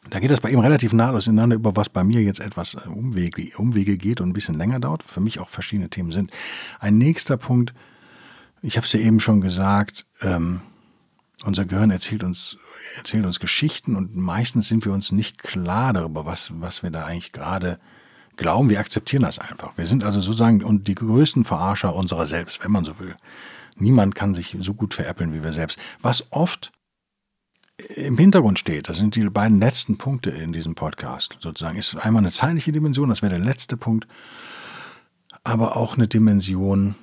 Da 0.09 0.19
geht 0.19 0.31
das 0.31 0.41
bei 0.41 0.49
ihm 0.49 0.59
relativ 0.59 0.93
nahtlos 0.93 1.27
ineinander, 1.27 1.57
über 1.57 1.75
was 1.75 1.89
bei 1.89 2.03
mir 2.03 2.21
jetzt 2.23 2.39
etwas 2.39 2.73
äh, 2.73 2.87
Umwege, 2.87 3.51
Umwege 3.57 3.97
geht 3.97 4.19
und 4.19 4.29
ein 4.29 4.33
bisschen 4.33 4.57
länger 4.57 4.79
dauert. 4.79 5.03
Für 5.03 5.19
mich 5.19 5.39
auch 5.39 5.49
verschiedene 5.49 5.89
Themen 5.89 6.11
sind. 6.11 6.31
Ein 6.79 6.97
nächster 6.97 7.37
Punkt, 7.37 7.73
ich 8.61 8.77
habe 8.77 8.85
es 8.85 8.93
ja 8.93 8.99
eben 8.99 9.19
schon 9.19 9.41
gesagt, 9.41 10.05
ähm, 10.21 10.61
unser 11.45 11.65
Gehirn 11.65 11.91
erzählt 11.91 12.23
uns, 12.23 12.57
erzählt 12.97 13.25
uns 13.25 13.39
Geschichten 13.39 13.95
und 13.95 14.15
meistens 14.15 14.67
sind 14.67 14.85
wir 14.85 14.93
uns 14.93 15.11
nicht 15.11 15.41
klar 15.41 15.93
darüber, 15.93 16.25
was, 16.25 16.51
was 16.55 16.83
wir 16.83 16.91
da 16.91 17.05
eigentlich 17.05 17.31
gerade 17.31 17.79
glauben. 18.35 18.69
Wir 18.69 18.79
akzeptieren 18.79 19.23
das 19.23 19.39
einfach. 19.39 19.77
Wir 19.77 19.87
sind 19.87 20.03
also 20.03 20.19
sozusagen 20.19 20.63
und 20.63 20.87
die 20.87 20.95
größten 20.95 21.43
Verarscher 21.43 21.95
unserer 21.95 22.25
selbst, 22.25 22.63
wenn 22.63 22.71
man 22.71 22.85
so 22.85 22.99
will. 22.99 23.15
Niemand 23.75 24.15
kann 24.15 24.33
sich 24.33 24.55
so 24.59 24.73
gut 24.73 24.93
veräppeln 24.93 25.33
wie 25.33 25.43
wir 25.43 25.51
selbst. 25.51 25.79
Was 26.01 26.31
oft 26.31 26.71
im 27.95 28.17
Hintergrund 28.17 28.59
steht, 28.59 28.89
das 28.89 28.97
sind 28.97 29.15
die 29.15 29.27
beiden 29.29 29.59
letzten 29.59 29.97
Punkte 29.97 30.29
in 30.29 30.53
diesem 30.53 30.75
Podcast 30.75 31.37
sozusagen, 31.39 31.77
ist 31.77 31.95
einmal 31.95 32.21
eine 32.21 32.31
zeitliche 32.31 32.71
Dimension, 32.71 33.09
das 33.09 33.21
wäre 33.23 33.31
der 33.31 33.43
letzte 33.43 33.77
Punkt, 33.77 34.07
aber 35.43 35.75
auch 35.75 35.95
eine 35.95 36.07
Dimension, 36.07 36.95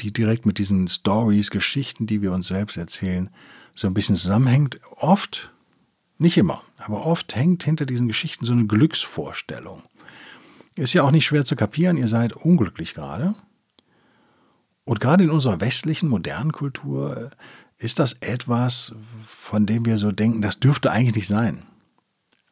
die 0.00 0.12
direkt 0.12 0.46
mit 0.46 0.58
diesen 0.58 0.88
Stories, 0.88 1.50
Geschichten, 1.50 2.06
die 2.06 2.22
wir 2.22 2.32
uns 2.32 2.48
selbst 2.48 2.76
erzählen, 2.76 3.30
so 3.78 3.86
ein 3.86 3.94
bisschen 3.94 4.16
zusammenhängt. 4.16 4.80
Oft, 4.96 5.52
nicht 6.18 6.36
immer, 6.36 6.62
aber 6.78 7.06
oft 7.06 7.36
hängt 7.36 7.62
hinter 7.62 7.86
diesen 7.86 8.08
Geschichten 8.08 8.44
so 8.44 8.52
eine 8.52 8.66
Glücksvorstellung. 8.66 9.84
Ist 10.74 10.94
ja 10.94 11.04
auch 11.04 11.12
nicht 11.12 11.26
schwer 11.26 11.44
zu 11.44 11.54
kapieren, 11.54 11.96
ihr 11.96 12.08
seid 12.08 12.32
unglücklich 12.32 12.94
gerade. 12.94 13.36
Und 14.84 14.98
gerade 14.98 15.22
in 15.22 15.30
unserer 15.30 15.60
westlichen, 15.60 16.08
modernen 16.08 16.50
Kultur 16.50 17.30
ist 17.76 18.00
das 18.00 18.14
etwas, 18.14 18.94
von 19.26 19.64
dem 19.64 19.84
wir 19.86 19.96
so 19.96 20.10
denken, 20.10 20.42
das 20.42 20.58
dürfte 20.58 20.90
eigentlich 20.90 21.14
nicht 21.14 21.28
sein. 21.28 21.62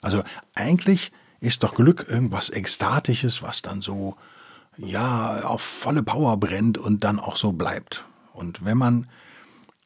Also 0.03 0.23
eigentlich 0.55 1.11
ist 1.41 1.65
doch 1.65 1.75
Glück 1.75 2.07
irgendwas 2.09 2.51
Ekstatisches, 2.51 3.43
was 3.43 3.63
dann 3.63 3.83
so, 3.83 4.17
ja, 4.77 5.43
auf 5.45 5.61
volle 5.61 6.05
Power 6.05 6.37
brennt 6.37 6.79
und 6.79 7.03
dann 7.03 7.19
auch 7.19 7.35
so 7.35 7.51
bleibt. 7.51 8.05
Und 8.33 8.65
wenn 8.65 8.79
man, 8.79 9.09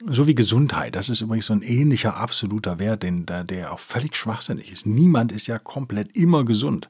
so 0.07 0.27
wie 0.27 0.35
Gesundheit, 0.35 0.97
das 0.97 1.09
ist 1.09 1.21
übrigens 1.21 1.47
so 1.47 1.53
ein 1.53 1.63
ähnlicher 1.63 2.17
absoluter 2.17 2.79
Wert, 2.79 3.03
den, 3.03 3.27
der, 3.27 3.73
auch 3.73 3.79
völlig 3.79 4.17
schwachsinnig 4.17 4.73
ist. 4.73 4.87
Niemand 4.87 5.33
ist 5.33 5.47
ja 5.47 5.59
komplett 5.59 6.17
immer 6.17 6.45
gesund. 6.45 6.89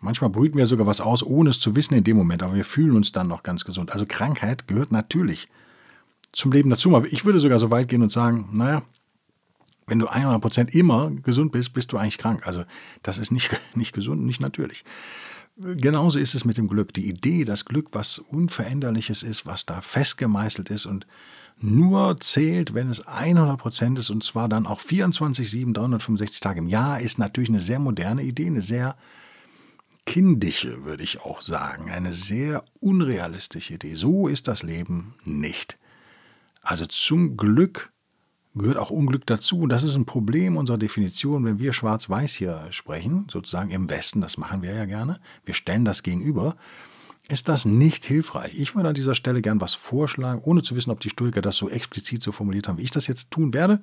Manchmal 0.00 0.30
brüten 0.30 0.58
wir 0.58 0.66
sogar 0.66 0.86
was 0.86 1.00
aus, 1.00 1.22
ohne 1.22 1.50
es 1.50 1.58
zu 1.58 1.74
wissen 1.74 1.94
in 1.94 2.04
dem 2.04 2.16
Moment, 2.16 2.42
aber 2.42 2.54
wir 2.54 2.64
fühlen 2.64 2.96
uns 2.96 3.12
dann 3.12 3.28
noch 3.28 3.42
ganz 3.42 3.64
gesund. 3.64 3.92
Also 3.92 4.04
Krankheit 4.06 4.68
gehört 4.68 4.92
natürlich 4.92 5.48
zum 6.32 6.52
Leben 6.52 6.70
dazu. 6.70 6.94
Aber 6.94 7.06
ich 7.06 7.24
würde 7.24 7.40
sogar 7.40 7.58
so 7.58 7.70
weit 7.70 7.88
gehen 7.88 8.02
und 8.02 8.12
sagen, 8.12 8.48
naja, 8.52 8.82
wenn 9.86 9.98
du 9.98 10.08
100% 10.08 10.74
immer 10.74 11.10
gesund 11.22 11.52
bist, 11.52 11.72
bist 11.72 11.92
du 11.92 11.96
eigentlich 11.96 12.18
krank. 12.18 12.46
Also 12.46 12.64
das 13.02 13.18
ist 13.18 13.32
nicht, 13.32 13.50
nicht 13.74 13.92
gesund, 13.92 14.24
nicht 14.24 14.40
natürlich. 14.40 14.84
Genauso 15.58 16.18
ist 16.18 16.34
es 16.34 16.44
mit 16.44 16.58
dem 16.58 16.68
Glück. 16.68 16.92
Die 16.92 17.08
Idee, 17.08 17.44
dass 17.44 17.64
Glück 17.64 17.88
was 17.92 18.18
Unveränderliches 18.18 19.22
ist, 19.22 19.46
was 19.46 19.64
da 19.64 19.80
festgemeißelt 19.80 20.70
ist 20.70 20.84
und 20.84 21.06
nur 21.58 22.20
zählt, 22.20 22.74
wenn 22.74 22.90
es 22.90 23.06
100% 23.06 23.98
ist 23.98 24.10
und 24.10 24.22
zwar 24.22 24.50
dann 24.50 24.66
auch 24.66 24.80
24, 24.80 25.50
7, 25.50 25.72
365 25.72 26.40
Tage 26.40 26.58
im 26.58 26.68
Jahr, 26.68 27.00
ist 27.00 27.18
natürlich 27.18 27.48
eine 27.48 27.60
sehr 27.60 27.78
moderne 27.78 28.22
Idee, 28.22 28.48
eine 28.48 28.60
sehr 28.60 28.96
kindische, 30.04 30.84
würde 30.84 31.02
ich 31.02 31.22
auch 31.22 31.40
sagen, 31.40 31.90
eine 31.90 32.12
sehr 32.12 32.62
unrealistische 32.80 33.74
Idee. 33.74 33.94
So 33.94 34.28
ist 34.28 34.48
das 34.48 34.62
Leben 34.62 35.14
nicht. 35.24 35.78
Also 36.60 36.84
zum 36.84 37.38
Glück 37.38 37.92
gehört 38.56 38.78
auch 38.78 38.90
Unglück 38.90 39.26
dazu. 39.26 39.60
Und 39.60 39.68
das 39.68 39.82
ist 39.82 39.94
ein 39.94 40.06
Problem 40.06 40.56
unserer 40.56 40.78
Definition, 40.78 41.44
wenn 41.44 41.58
wir 41.58 41.72
schwarz-weiß 41.72 42.34
hier 42.34 42.66
sprechen, 42.70 43.26
sozusagen 43.30 43.70
im 43.70 43.88
Westen, 43.88 44.20
das 44.20 44.38
machen 44.38 44.62
wir 44.62 44.74
ja 44.74 44.86
gerne, 44.86 45.20
wir 45.44 45.54
stellen 45.54 45.84
das 45.84 46.02
gegenüber, 46.02 46.56
ist 47.28 47.48
das 47.48 47.64
nicht 47.64 48.04
hilfreich. 48.04 48.58
Ich 48.58 48.74
würde 48.74 48.88
an 48.88 48.94
dieser 48.94 49.14
Stelle 49.14 49.42
gern 49.42 49.60
was 49.60 49.74
vorschlagen, 49.74 50.40
ohne 50.44 50.62
zu 50.62 50.76
wissen, 50.76 50.90
ob 50.90 51.00
die 51.00 51.10
Stoiker 51.10 51.42
das 51.42 51.56
so 51.56 51.68
explizit 51.68 52.22
so 52.22 52.32
formuliert 52.32 52.68
haben, 52.68 52.78
wie 52.78 52.84
ich 52.84 52.90
das 52.90 53.08
jetzt 53.08 53.30
tun 53.30 53.52
werde. 53.52 53.80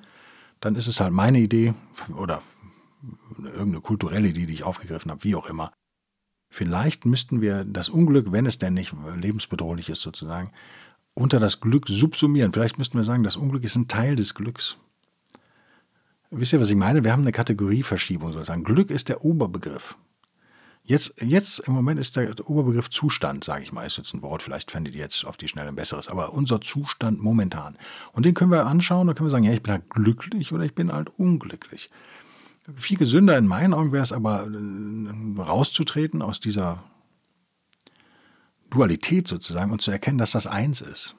Dann 0.61 0.75
ist 0.75 0.87
es 0.87 1.01
halt 1.01 1.13
meine 1.13 1.39
Idee 1.39 1.73
oder 2.17 2.41
irgendeine 3.43 3.81
kulturelle 3.81 4.29
Idee, 4.29 4.45
die 4.45 4.53
ich 4.53 4.63
aufgegriffen 4.63 5.11
habe, 5.11 5.23
wie 5.23 5.35
auch 5.35 5.47
immer. 5.47 5.71
Vielleicht 6.49 7.05
müssten 7.05 7.41
wir 7.41 7.65
das 7.65 7.89
Unglück, 7.89 8.31
wenn 8.31 8.45
es 8.45 8.59
denn 8.59 8.75
nicht 8.75 8.93
lebensbedrohlich 9.17 9.89
ist, 9.89 10.01
sozusagen, 10.01 10.51
unter 11.13 11.39
das 11.39 11.61
Glück 11.61 11.87
subsumieren. 11.87 12.51
Vielleicht 12.51 12.77
müssten 12.77 12.97
wir 12.97 13.03
sagen, 13.03 13.23
das 13.23 13.35
Unglück 13.35 13.63
ist 13.63 13.75
ein 13.75 13.87
Teil 13.87 14.15
des 14.15 14.33
Glücks. 14.33 14.77
Wisst 16.31 16.53
ihr, 16.53 16.59
was 16.59 16.69
ich 16.69 16.75
meine? 16.75 17.03
Wir 17.03 17.11
haben 17.11 17.21
eine 17.21 17.31
Kategorieverschiebung 17.31 18.33
sozusagen. 18.33 18.63
Glück 18.63 18.89
ist 18.89 19.09
der 19.09 19.23
Oberbegriff. 19.23 19.97
Jetzt, 20.85 21.21
jetzt 21.21 21.59
im 21.59 21.73
Moment 21.73 21.97
ist 21.99 22.17
der 22.17 22.49
Oberbegriff 22.49 22.89
Zustand, 22.89 23.43
sage 23.45 23.63
ich 23.63 23.71
mal, 23.71 23.85
ist 23.85 23.97
jetzt 23.97 24.13
ein 24.13 24.21
Wort, 24.21 24.41
vielleicht 24.41 24.69
fändet 24.69 24.95
ihr 24.95 25.01
jetzt 25.01 25.25
auf 25.25 25.37
die 25.37 25.47
Schnelle 25.47 25.69
ein 25.69 25.75
besseres, 25.75 26.09
aber 26.09 26.33
unser 26.33 26.59
Zustand 26.59 27.21
momentan. 27.21 27.77
Und 28.11 28.25
den 28.25 28.33
können 28.33 28.51
wir 28.51 28.65
anschauen, 28.65 29.07
da 29.07 29.13
können 29.13 29.27
wir 29.27 29.31
sagen, 29.31 29.45
ja, 29.45 29.53
ich 29.53 29.63
bin 29.63 29.71
halt 29.71 29.89
glücklich 29.89 30.51
oder 30.51 30.65
ich 30.65 30.75
bin 30.75 30.91
halt 30.91 31.09
unglücklich. 31.17 31.89
Viel 32.75 32.97
gesünder 32.97 33.37
in 33.37 33.47
meinen 33.47 33.73
Augen 33.73 33.93
wäre 33.93 34.03
es 34.03 34.11
aber, 34.11 34.45
äh, 34.45 35.41
rauszutreten 35.41 36.21
aus 36.21 36.41
dieser 36.41 36.83
Dualität 38.73 39.27
sozusagen 39.27 39.71
und 39.71 39.81
zu 39.81 39.91
erkennen, 39.91 40.17
dass 40.17 40.31
das 40.31 40.47
eins 40.47 40.81
ist. 40.81 41.15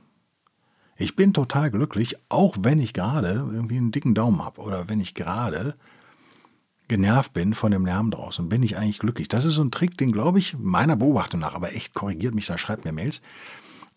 Ich 0.97 1.17
bin 1.17 1.33
total 1.33 1.71
glücklich, 1.71 2.17
auch 2.29 2.57
wenn 2.61 2.81
ich 2.81 2.93
gerade 2.93 3.33
irgendwie 3.33 3.77
einen 3.77 3.93
dicken 3.93 4.14
Daumen 4.14 4.45
habe 4.45 4.61
oder 4.61 4.88
wenn 4.88 5.01
ich 5.01 5.14
gerade 5.14 5.75
genervt 6.88 7.33
bin 7.33 7.55
von 7.55 7.71
dem 7.71 7.87
Lärm 7.87 8.11
draußen, 8.11 8.49
bin 8.49 8.62
ich 8.62 8.77
eigentlich 8.77 8.99
glücklich. 8.99 9.29
Das 9.29 9.45
ist 9.45 9.55
so 9.55 9.64
ein 9.64 9.71
Trick, 9.71 9.97
den 9.97 10.12
glaube 10.12 10.38
ich 10.38 10.57
meiner 10.59 10.97
Beobachtung 10.97 11.40
nach, 11.40 11.55
aber 11.55 11.75
echt 11.75 11.95
korrigiert 11.95 12.35
mich 12.35 12.47
da, 12.47 12.59
schreibt 12.59 12.85
mir 12.85 12.93
Mails. 12.93 13.23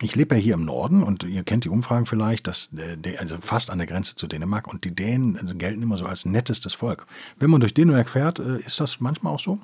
Ich 0.02 0.16
lebe 0.16 0.36
ja 0.36 0.42
hier 0.42 0.54
im 0.54 0.64
Norden 0.64 1.02
und 1.02 1.24
ihr 1.24 1.44
kennt 1.44 1.66
die 1.66 1.70
Umfragen 1.70 2.06
vielleicht, 2.06 2.46
dass, 2.46 2.70
äh, 2.78 3.18
also 3.18 3.38
fast 3.40 3.72
an 3.72 3.80
der 3.80 3.88
Grenze 3.88 4.16
zu 4.16 4.28
Dänemark 4.28 4.68
und 4.68 4.84
die 4.84 4.94
Dänen 4.94 5.38
also 5.38 5.56
gelten 5.56 5.82
immer 5.82 5.98
so 5.98 6.06
als 6.06 6.26
nettestes 6.26 6.76
Volk. 6.76 7.08
Wenn 7.40 7.50
man 7.50 7.62
durch 7.62 7.74
Dänemark 7.74 8.10
fährt, 8.10 8.38
äh, 8.38 8.60
ist 8.60 8.80
das 8.80 9.00
manchmal 9.00 9.34
auch 9.34 9.40
so. 9.40 9.60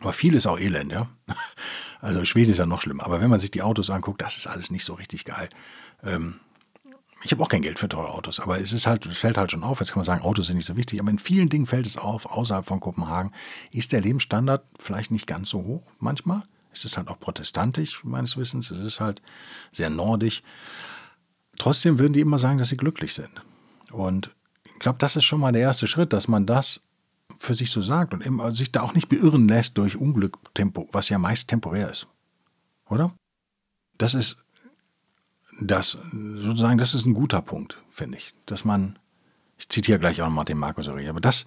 Aber 0.00 0.12
viel 0.12 0.34
ist 0.34 0.46
auch 0.46 0.58
Elend, 0.58 0.92
ja. 0.92 1.08
Also 2.02 2.24
Schweden 2.24 2.52
ist 2.52 2.56
ja 2.56 2.64
noch 2.64 2.80
schlimmer. 2.80 3.04
Aber 3.04 3.20
wenn 3.20 3.28
man 3.28 3.40
sich 3.40 3.50
die 3.50 3.60
Autos 3.60 3.90
anguckt, 3.90 4.22
das 4.22 4.38
ist 4.38 4.46
alles 4.46 4.70
nicht 4.70 4.86
so 4.86 4.94
richtig 4.94 5.26
geil. 5.26 5.50
Ähm, 6.02 6.40
ich 7.22 7.32
habe 7.32 7.42
auch 7.42 7.48
kein 7.48 7.60
Geld 7.60 7.78
für 7.78 7.88
teure 7.88 8.08
Autos, 8.08 8.40
aber 8.40 8.58
es 8.58 8.72
ist 8.72 8.86
halt, 8.86 9.04
es 9.04 9.18
fällt 9.18 9.36
halt 9.36 9.50
schon 9.50 9.62
auf. 9.62 9.80
Jetzt 9.80 9.92
kann 9.92 9.98
man 9.98 10.06
sagen, 10.06 10.22
Autos 10.22 10.46
sind 10.46 10.56
nicht 10.56 10.66
so 10.66 10.78
wichtig, 10.78 10.98
aber 11.00 11.10
in 11.10 11.18
vielen 11.18 11.50
Dingen 11.50 11.66
fällt 11.66 11.86
es 11.86 11.98
auf. 11.98 12.24
Außerhalb 12.24 12.64
von 12.64 12.80
Kopenhagen 12.80 13.32
ist 13.70 13.92
der 13.92 14.00
Lebensstandard 14.00 14.64
vielleicht 14.78 15.10
nicht 15.10 15.26
ganz 15.26 15.50
so 15.50 15.62
hoch 15.62 15.82
manchmal. 15.98 16.42
Es 16.72 16.84
ist 16.84 16.96
halt 16.96 17.08
auch 17.08 17.20
protestantisch, 17.20 18.02
meines 18.04 18.36
Wissens. 18.36 18.70
Es 18.70 18.80
ist 18.80 19.00
halt 19.00 19.20
sehr 19.72 19.90
nordisch. 19.90 20.42
Trotzdem 21.58 21.98
würden 21.98 22.14
die 22.14 22.20
immer 22.20 22.38
sagen, 22.38 22.56
dass 22.56 22.70
sie 22.70 22.76
glücklich 22.76 23.12
sind. 23.12 23.42
Und 23.90 24.30
ich 24.64 24.78
glaube, 24.78 24.98
das 24.98 25.16
ist 25.16 25.24
schon 25.24 25.40
mal 25.40 25.52
der 25.52 25.62
erste 25.62 25.86
Schritt, 25.86 26.14
dass 26.14 26.28
man 26.28 26.46
das 26.46 26.80
für 27.40 27.54
sich 27.54 27.70
so 27.70 27.80
sagt 27.80 28.12
und 28.12 28.24
eben 28.24 28.38
sich 28.52 28.70
da 28.70 28.82
auch 28.82 28.92
nicht 28.92 29.08
beirren 29.08 29.48
lässt 29.48 29.78
durch 29.78 29.96
Unglück, 29.96 30.38
was 30.92 31.08
ja 31.08 31.18
meist 31.18 31.48
temporär 31.48 31.90
ist. 31.90 32.06
Oder? 32.86 33.14
Das 33.96 34.12
ist 34.12 34.36
das, 35.58 35.98
sozusagen, 36.12 36.76
das 36.76 36.94
ist 36.94 37.06
ein 37.06 37.14
guter 37.14 37.40
Punkt, 37.40 37.78
finde 37.88 38.18
ich. 38.18 38.34
Dass 38.44 38.66
man, 38.66 38.98
ich 39.56 39.70
zitiere 39.70 39.98
gleich 39.98 40.20
auch 40.20 40.26
nochmal 40.26 40.44
den 40.44 40.58
Markus 40.58 40.86
Aurelius, 40.86 41.10
aber 41.10 41.20
das 41.20 41.46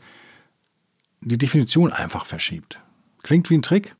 die 1.21 1.37
Definition 1.37 1.93
einfach 1.93 2.25
verschiebt. 2.25 2.79
Klingt 3.21 3.51
wie 3.51 3.57
ein 3.57 3.61
Trick, 3.61 3.95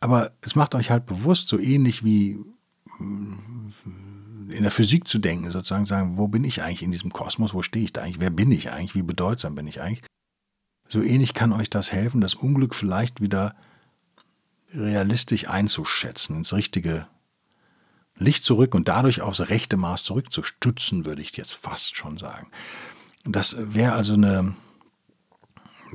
aber 0.00 0.32
es 0.42 0.56
macht 0.56 0.74
euch 0.74 0.90
halt 0.90 1.06
bewusst, 1.06 1.48
so 1.48 1.58
ähnlich 1.58 2.04
wie 2.04 2.38
in 3.00 4.62
der 4.62 4.70
Physik 4.70 5.08
zu 5.08 5.18
denken, 5.18 5.50
sozusagen 5.50 5.86
sagen, 5.86 6.18
wo 6.18 6.28
bin 6.28 6.44
ich 6.44 6.62
eigentlich 6.62 6.82
in 6.82 6.90
diesem 6.90 7.12
Kosmos, 7.12 7.54
wo 7.54 7.62
stehe 7.62 7.86
ich 7.86 7.94
da 7.94 8.02
eigentlich, 8.02 8.20
wer 8.20 8.30
bin 8.30 8.52
ich 8.52 8.70
eigentlich, 8.70 8.94
wie 8.94 9.02
bedeutsam 9.02 9.54
bin 9.54 9.66
ich 9.66 9.80
eigentlich. 9.80 10.04
So 10.88 11.02
ähnlich 11.02 11.34
kann 11.34 11.52
euch 11.52 11.70
das 11.70 11.92
helfen, 11.92 12.20
das 12.20 12.34
Unglück 12.34 12.74
vielleicht 12.74 13.20
wieder 13.20 13.54
realistisch 14.74 15.48
einzuschätzen, 15.48 16.36
ins 16.36 16.52
richtige 16.52 17.06
Licht 18.16 18.44
zurück 18.44 18.74
und 18.74 18.88
dadurch 18.88 19.20
aufs 19.20 19.48
rechte 19.48 19.76
Maß 19.76 20.04
zurückzustützen, 20.04 21.06
würde 21.06 21.22
ich 21.22 21.36
jetzt 21.36 21.54
fast 21.54 21.96
schon 21.96 22.18
sagen. 22.18 22.48
Das 23.24 23.56
wäre 23.58 23.92
also 23.92 24.14
eine, 24.14 24.54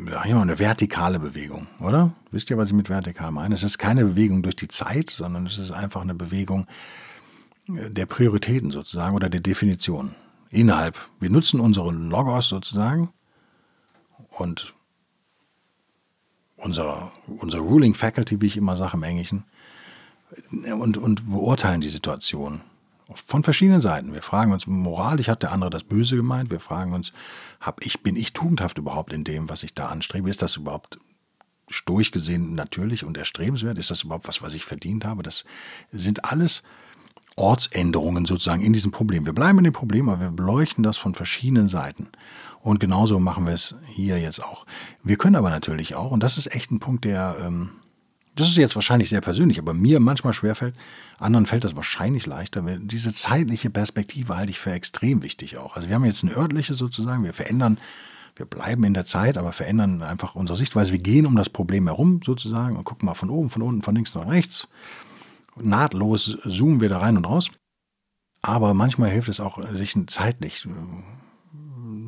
ja, 0.07 0.21
eine 0.21 0.59
vertikale 0.59 1.19
Bewegung, 1.19 1.67
oder? 1.79 2.13
Wisst 2.31 2.49
ihr, 2.49 2.57
was 2.57 2.69
ich 2.69 2.73
mit 2.73 2.89
vertikal 2.89 3.31
meine? 3.31 3.55
Es 3.55 3.63
ist 3.63 3.77
keine 3.77 4.05
Bewegung 4.05 4.41
durch 4.41 4.55
die 4.55 4.67
Zeit, 4.67 5.09
sondern 5.09 5.45
es 5.45 5.57
ist 5.57 5.71
einfach 5.71 6.01
eine 6.01 6.15
Bewegung 6.15 6.67
der 7.67 8.05
Prioritäten 8.05 8.71
sozusagen 8.71 9.15
oder 9.15 9.29
der 9.29 9.41
Definition. 9.41 10.15
Innerhalb. 10.49 10.97
Wir 11.19 11.29
nutzen 11.29 11.59
unseren 11.59 12.09
Logos 12.09 12.47
sozusagen 12.49 13.09
und 14.29 14.73
unser, 16.63 17.11
unser 17.27 17.59
Ruling 17.59 17.93
Faculty, 17.93 18.41
wie 18.41 18.47
ich 18.47 18.57
immer 18.57 18.75
sage 18.75 18.97
im 18.97 19.03
Englischen, 19.03 19.43
und, 20.51 20.97
und 20.97 21.29
beurteilen 21.29 21.81
die 21.81 21.89
Situation. 21.89 22.61
Von 23.13 23.43
verschiedenen 23.43 23.81
Seiten. 23.81 24.13
Wir 24.13 24.21
fragen 24.21 24.51
uns, 24.51 24.65
moralisch 24.65 25.27
hat 25.27 25.43
der 25.43 25.51
andere 25.51 25.69
das 25.69 25.83
Böse 25.83 26.15
gemeint. 26.15 26.49
Wir 26.49 26.59
fragen 26.59 26.93
uns, 26.93 27.11
hab 27.59 27.85
ich, 27.85 28.01
bin 28.01 28.15
ich 28.15 28.33
tugendhaft 28.33 28.77
überhaupt 28.77 29.13
in 29.13 29.23
dem, 29.23 29.49
was 29.49 29.63
ich 29.63 29.75
da 29.75 29.87
anstrebe? 29.87 30.29
Ist 30.29 30.41
das 30.41 30.55
überhaupt 30.55 30.99
stoisch 31.69 32.11
gesehen 32.11 32.55
natürlich 32.55 33.03
und 33.03 33.17
erstrebenswert? 33.17 33.77
Ist 33.77 33.91
das 33.91 34.03
überhaupt 34.03 34.27
was, 34.27 34.41
was 34.41 34.53
ich 34.53 34.65
verdient 34.65 35.05
habe? 35.05 35.21
Das 35.21 35.45
sind 35.91 36.25
alles 36.25 36.63
Ortsänderungen 37.35 38.25
sozusagen 38.25 38.61
in 38.61 38.73
diesem 38.73 38.91
Problem. 38.91 39.25
Wir 39.25 39.33
bleiben 39.33 39.57
in 39.57 39.63
dem 39.63 39.73
Problem, 39.73 40.09
aber 40.09 40.21
wir 40.21 40.31
beleuchten 40.31 40.83
das 40.83 40.97
von 40.97 41.15
verschiedenen 41.15 41.67
Seiten. 41.67 42.09
Und 42.61 42.79
genauso 42.79 43.19
machen 43.19 43.45
wir 43.45 43.53
es 43.53 43.75
hier 43.87 44.19
jetzt 44.19 44.41
auch. 44.43 44.65
Wir 45.03 45.17
können 45.17 45.35
aber 45.35 45.49
natürlich 45.49 45.95
auch, 45.95 46.11
und 46.11 46.23
das 46.23 46.37
ist 46.37 46.55
echt 46.55 46.71
ein 46.71 46.79
Punkt, 46.79 47.03
der, 47.03 47.35
ähm, 47.41 47.71
das 48.35 48.47
ist 48.47 48.57
jetzt 48.57 48.75
wahrscheinlich 48.75 49.09
sehr 49.09 49.21
persönlich, 49.21 49.59
aber 49.59 49.73
mir 49.73 49.99
manchmal 49.99 50.33
schwerfällt, 50.33 50.75
anderen 51.19 51.45
fällt 51.45 51.65
das 51.65 51.75
wahrscheinlich 51.75 52.25
leichter. 52.25 52.61
Diese 52.79 53.11
zeitliche 53.11 53.69
Perspektive 53.69 54.35
halte 54.37 54.51
ich 54.51 54.59
für 54.59 54.71
extrem 54.71 55.23
wichtig 55.23 55.57
auch. 55.57 55.75
Also 55.75 55.87
wir 55.87 55.95
haben 55.95 56.05
jetzt 56.05 56.23
eine 56.23 56.35
örtliche 56.35 56.73
sozusagen, 56.73 57.23
wir 57.23 57.33
verändern, 57.33 57.77
wir 58.35 58.45
bleiben 58.45 58.83
in 58.85 58.93
der 58.93 59.05
Zeit, 59.05 59.37
aber 59.37 59.51
verändern 59.51 60.01
einfach 60.01 60.33
unsere 60.33 60.57
Sichtweise. 60.57 60.91
Wir 60.91 60.99
gehen 60.99 61.25
um 61.25 61.35
das 61.35 61.49
Problem 61.49 61.85
herum 61.85 62.21
sozusagen 62.25 62.77
und 62.77 62.83
gucken 62.83 63.05
mal 63.05 63.13
von 63.13 63.29
oben, 63.29 63.49
von 63.49 63.61
unten, 63.61 63.81
von 63.83 63.93
links 63.93 64.15
nach 64.15 64.27
rechts. 64.27 64.67
Nahtlos 65.55 66.37
zoomen 66.45 66.81
wir 66.81 66.89
da 66.89 66.99
rein 66.99 67.17
und 67.17 67.25
raus. 67.25 67.51
Aber 68.41 68.73
manchmal 68.73 69.09
hilft 69.09 69.29
es 69.29 69.39
auch, 69.39 69.65
sich 69.71 69.95
zeitlich 70.07 70.67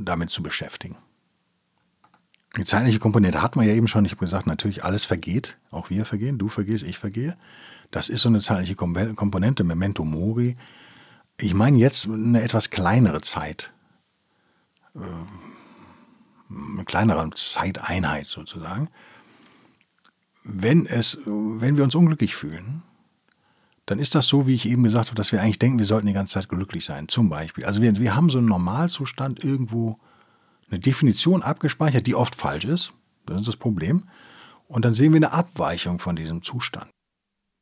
damit 0.03 0.29
zu 0.29 0.43
beschäftigen. 0.43 0.97
Die 2.57 2.65
zeitliche 2.65 2.99
Komponente 2.99 3.41
hatten 3.41 3.59
wir 3.59 3.67
ja 3.67 3.73
eben 3.73 3.87
schon. 3.87 4.05
Ich 4.05 4.11
habe 4.11 4.19
gesagt, 4.19 4.47
natürlich 4.47 4.83
alles 4.83 5.05
vergeht. 5.05 5.57
Auch 5.71 5.89
wir 5.89 6.05
vergehen. 6.05 6.37
Du 6.37 6.47
vergehst, 6.47 6.83
ich 6.83 6.97
vergehe. 6.97 7.37
Das 7.91 8.09
ist 8.09 8.21
so 8.21 8.29
eine 8.29 8.39
zeitliche 8.39 8.75
Komponente, 8.75 9.63
Memento 9.63 10.03
Mori. 10.03 10.55
Ich 11.37 11.53
meine 11.53 11.77
jetzt 11.77 12.07
eine 12.07 12.41
etwas 12.41 12.69
kleinere 12.69 13.21
Zeit. 13.21 13.73
Äh, 14.95 14.99
eine 16.49 16.85
kleinere 16.85 17.29
Zeiteinheit 17.31 18.27
sozusagen. 18.27 18.89
Wenn, 20.43 20.85
es, 20.85 21.19
wenn 21.25 21.75
wir 21.75 21.83
uns 21.83 21.95
unglücklich 21.95 22.35
fühlen, 22.35 22.83
dann 23.85 23.99
ist 23.99 24.15
das 24.15 24.27
so, 24.27 24.47
wie 24.47 24.55
ich 24.55 24.67
eben 24.67 24.83
gesagt 24.83 25.09
habe, 25.09 25.15
dass 25.15 25.31
wir 25.31 25.41
eigentlich 25.41 25.59
denken, 25.59 25.77
wir 25.77 25.85
sollten 25.85 26.07
die 26.07 26.13
ganze 26.13 26.33
Zeit 26.33 26.49
glücklich 26.49 26.85
sein. 26.85 27.07
Zum 27.07 27.29
Beispiel. 27.29 27.65
Also 27.65 27.81
wir, 27.81 27.95
wir 27.97 28.15
haben 28.15 28.29
so 28.29 28.39
einen 28.39 28.47
Normalzustand 28.47 29.43
irgendwo 29.43 29.99
eine 30.69 30.79
Definition 30.79 31.43
abgespeichert, 31.43 32.07
die 32.07 32.15
oft 32.15 32.35
falsch 32.35 32.65
ist. 32.65 32.93
Das 33.27 33.41
ist 33.41 33.47
das 33.47 33.57
Problem. 33.57 34.05
Und 34.67 34.85
dann 34.85 34.95
sehen 34.95 35.13
wir 35.13 35.17
eine 35.17 35.31
Abweichung 35.31 35.99
von 35.99 36.15
diesem 36.15 36.41
Zustand. 36.41 36.89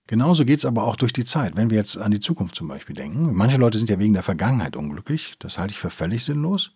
Genauso 0.07 0.45
geht 0.45 0.59
es 0.59 0.65
aber 0.65 0.83
auch 0.83 0.95
durch 0.95 1.13
die 1.13 1.25
Zeit. 1.25 1.57
Wenn 1.57 1.69
wir 1.69 1.77
jetzt 1.77 1.97
an 1.97 2.11
die 2.11 2.19
Zukunft 2.19 2.55
zum 2.55 2.69
Beispiel 2.69 2.95
denken. 2.95 3.33
Manche 3.33 3.57
Leute 3.57 3.77
sind 3.77 3.89
ja 3.89 3.99
wegen 3.99 4.13
der 4.13 4.23
Vergangenheit 4.23 4.77
unglücklich. 4.77 5.33
Das 5.39 5.57
halte 5.57 5.73
ich 5.73 5.79
für 5.79 5.89
völlig 5.89 6.23
sinnlos. 6.23 6.71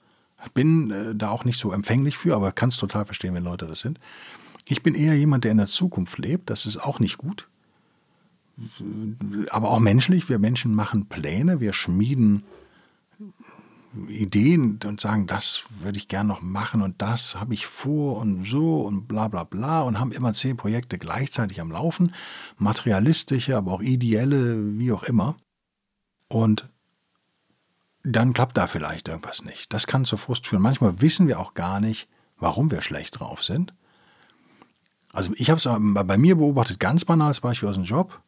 Bin 0.53 0.91
äh, 0.91 1.15
da 1.15 1.29
auch 1.29 1.45
nicht 1.45 1.57
so 1.57 1.71
empfänglich 1.71 2.17
für, 2.17 2.35
aber 2.35 2.51
kann 2.51 2.69
es 2.69 2.77
total 2.77 3.05
verstehen, 3.05 3.33
wenn 3.33 3.43
Leute 3.43 3.65
das 3.65 3.79
sind. 3.79 3.99
Ich 4.65 4.83
bin 4.83 4.93
eher 4.93 5.17
jemand, 5.17 5.45
der 5.45 5.51
in 5.51 5.57
der 5.57 5.67
Zukunft 5.67 6.17
lebt. 6.17 6.49
Das 6.49 6.65
ist 6.65 6.77
auch 6.77 6.99
nicht 6.99 7.17
gut 7.17 7.47
aber 9.49 9.69
auch 9.69 9.79
menschlich. 9.79 10.29
Wir 10.29 10.39
Menschen 10.39 10.73
machen 10.73 11.07
Pläne, 11.07 11.59
wir 11.59 11.73
schmieden 11.73 12.43
Ideen 14.07 14.79
und 14.85 15.01
sagen, 15.01 15.27
das 15.27 15.65
würde 15.69 15.97
ich 15.97 16.07
gern 16.07 16.27
noch 16.27 16.41
machen 16.41 16.81
und 16.81 17.01
das 17.01 17.35
habe 17.35 17.53
ich 17.53 17.65
vor 17.65 18.17
und 18.17 18.45
so 18.45 18.81
und 18.81 19.07
bla 19.07 19.27
bla 19.27 19.43
bla 19.43 19.81
und 19.81 19.99
haben 19.99 20.11
immer 20.11 20.33
zehn 20.33 20.57
Projekte 20.57 20.97
gleichzeitig 20.97 21.61
am 21.61 21.71
Laufen, 21.71 22.13
materialistische, 22.57 23.57
aber 23.57 23.71
auch 23.71 23.81
ideelle, 23.81 24.77
wie 24.77 24.91
auch 24.91 25.03
immer. 25.03 25.35
Und 26.27 26.69
dann 28.03 28.33
klappt 28.33 28.57
da 28.57 28.67
vielleicht 28.67 29.07
irgendwas 29.07 29.43
nicht. 29.43 29.73
Das 29.73 29.87
kann 29.87 30.05
zu 30.05 30.17
Frust 30.17 30.47
führen. 30.47 30.61
Manchmal 30.61 31.01
wissen 31.01 31.27
wir 31.27 31.39
auch 31.39 31.53
gar 31.53 31.79
nicht, 31.79 32.07
warum 32.37 32.71
wir 32.71 32.81
schlecht 32.81 33.19
drauf 33.19 33.43
sind. 33.43 33.73
Also 35.11 35.31
ich 35.35 35.49
habe 35.49 35.57
es 35.57 36.05
bei 36.07 36.17
mir 36.17 36.35
beobachtet, 36.35 36.79
ganz 36.79 37.03
banales 37.05 37.41
Beispiel 37.41 37.69
aus 37.69 37.75
dem 37.75 37.83
Job 37.83 38.21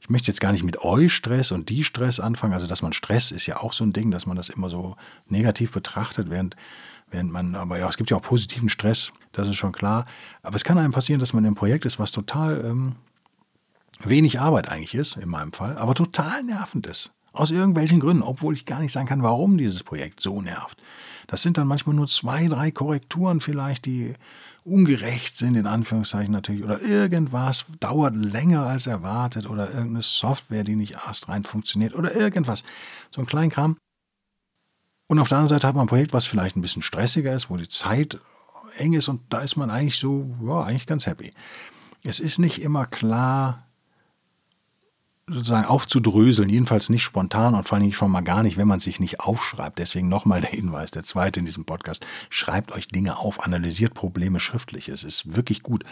ich 0.00 0.08
möchte 0.08 0.28
jetzt 0.28 0.40
gar 0.40 0.52
nicht 0.52 0.64
mit 0.64 0.82
euch 0.82 1.12
Stress 1.12 1.52
und 1.52 1.68
die 1.68 1.84
Stress 1.84 2.20
anfangen. 2.20 2.54
Also, 2.54 2.66
dass 2.66 2.82
man 2.82 2.92
Stress 2.92 3.30
ist 3.30 3.46
ja 3.46 3.58
auch 3.58 3.72
so 3.72 3.84
ein 3.84 3.92
Ding, 3.92 4.10
dass 4.10 4.26
man 4.26 4.36
das 4.36 4.48
immer 4.48 4.70
so 4.70 4.96
negativ 5.28 5.72
betrachtet, 5.72 6.30
während, 6.30 6.56
während 7.10 7.30
man, 7.30 7.54
aber 7.54 7.78
ja, 7.78 7.88
es 7.88 7.96
gibt 7.96 8.10
ja 8.10 8.16
auch 8.16 8.22
positiven 8.22 8.68
Stress, 8.68 9.12
das 9.32 9.48
ist 9.48 9.56
schon 9.56 9.72
klar. 9.72 10.06
Aber 10.42 10.56
es 10.56 10.64
kann 10.64 10.78
einem 10.78 10.92
passieren, 10.92 11.20
dass 11.20 11.32
man 11.32 11.44
im 11.44 11.54
Projekt 11.54 11.84
ist, 11.84 11.98
was 11.98 12.12
total 12.12 12.64
ähm, 12.64 12.96
wenig 14.00 14.40
Arbeit 14.40 14.68
eigentlich 14.68 14.94
ist, 14.94 15.16
in 15.16 15.28
meinem 15.28 15.52
Fall, 15.52 15.76
aber 15.76 15.94
total 15.94 16.42
nervend 16.42 16.86
ist. 16.86 17.12
Aus 17.32 17.50
irgendwelchen 17.50 18.00
Gründen, 18.00 18.22
obwohl 18.22 18.54
ich 18.54 18.66
gar 18.66 18.80
nicht 18.80 18.92
sagen 18.92 19.06
kann, 19.06 19.22
warum 19.22 19.56
dieses 19.56 19.84
Projekt 19.84 20.20
so 20.20 20.42
nervt. 20.42 20.82
Das 21.28 21.42
sind 21.42 21.58
dann 21.58 21.68
manchmal 21.68 21.94
nur 21.94 22.08
zwei, 22.08 22.48
drei 22.48 22.72
Korrekturen 22.72 23.40
vielleicht, 23.40 23.86
die 23.86 24.14
ungerecht 24.64 25.36
sind, 25.36 25.56
in 25.56 25.66
Anführungszeichen 25.66 26.32
natürlich, 26.32 26.64
oder 26.64 26.82
irgendwas 26.82 27.66
dauert 27.80 28.14
länger 28.14 28.66
als 28.66 28.86
erwartet, 28.86 29.48
oder 29.48 29.68
irgendeine 29.68 30.02
Software, 30.02 30.64
die 30.64 30.76
nicht 30.76 30.98
astrein 30.98 31.44
funktioniert, 31.44 31.94
oder 31.94 32.14
irgendwas. 32.14 32.62
So 33.10 33.20
ein 33.20 33.26
Kleinkram. 33.26 33.76
Und 35.08 35.18
auf 35.18 35.28
der 35.28 35.38
anderen 35.38 35.56
Seite 35.56 35.66
hat 35.66 35.74
man 35.74 35.86
ein 35.86 35.88
Projekt, 35.88 36.12
was 36.12 36.26
vielleicht 36.26 36.56
ein 36.56 36.62
bisschen 36.62 36.82
stressiger 36.82 37.34
ist, 37.34 37.50
wo 37.50 37.56
die 37.56 37.68
Zeit 37.68 38.18
eng 38.76 38.92
ist, 38.92 39.08
und 39.08 39.22
da 39.30 39.40
ist 39.40 39.56
man 39.56 39.70
eigentlich 39.70 39.98
so, 39.98 40.30
ja, 40.46 40.62
eigentlich 40.62 40.86
ganz 40.86 41.06
happy. 41.06 41.32
Es 42.02 42.20
ist 42.20 42.38
nicht 42.38 42.62
immer 42.62 42.86
klar, 42.86 43.66
sozusagen 45.32 45.66
aufzudröseln, 45.66 46.48
jedenfalls 46.48 46.90
nicht 46.90 47.02
spontan 47.02 47.54
und 47.54 47.66
vor 47.66 47.78
allem 47.78 47.92
schon 47.92 48.10
mal 48.10 48.20
gar 48.22 48.42
nicht, 48.42 48.56
wenn 48.56 48.68
man 48.68 48.80
sich 48.80 49.00
nicht 49.00 49.20
aufschreibt. 49.20 49.78
Deswegen 49.78 50.08
nochmal 50.08 50.40
der 50.40 50.50
Hinweis, 50.50 50.90
der 50.90 51.02
zweite 51.02 51.40
in 51.40 51.46
diesem 51.46 51.64
Podcast, 51.64 52.06
schreibt 52.28 52.72
euch 52.72 52.88
Dinge 52.88 53.18
auf, 53.18 53.44
analysiert 53.44 53.94
Probleme 53.94 54.40
schriftlich. 54.40 54.88
Es 54.88 55.04
ist 55.04 55.36
wirklich 55.36 55.62
gut. 55.62 55.84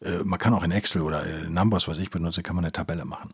Äh, 0.00 0.18
man 0.24 0.38
kann 0.38 0.54
auch 0.54 0.62
in 0.62 0.70
Excel 0.70 1.02
oder 1.02 1.24
in 1.24 1.54
Numbers, 1.54 1.88
was 1.88 1.98
ich 1.98 2.10
benutze, 2.10 2.42
kann 2.42 2.56
man 2.56 2.64
eine 2.64 2.72
Tabelle 2.72 3.04
machen. 3.04 3.30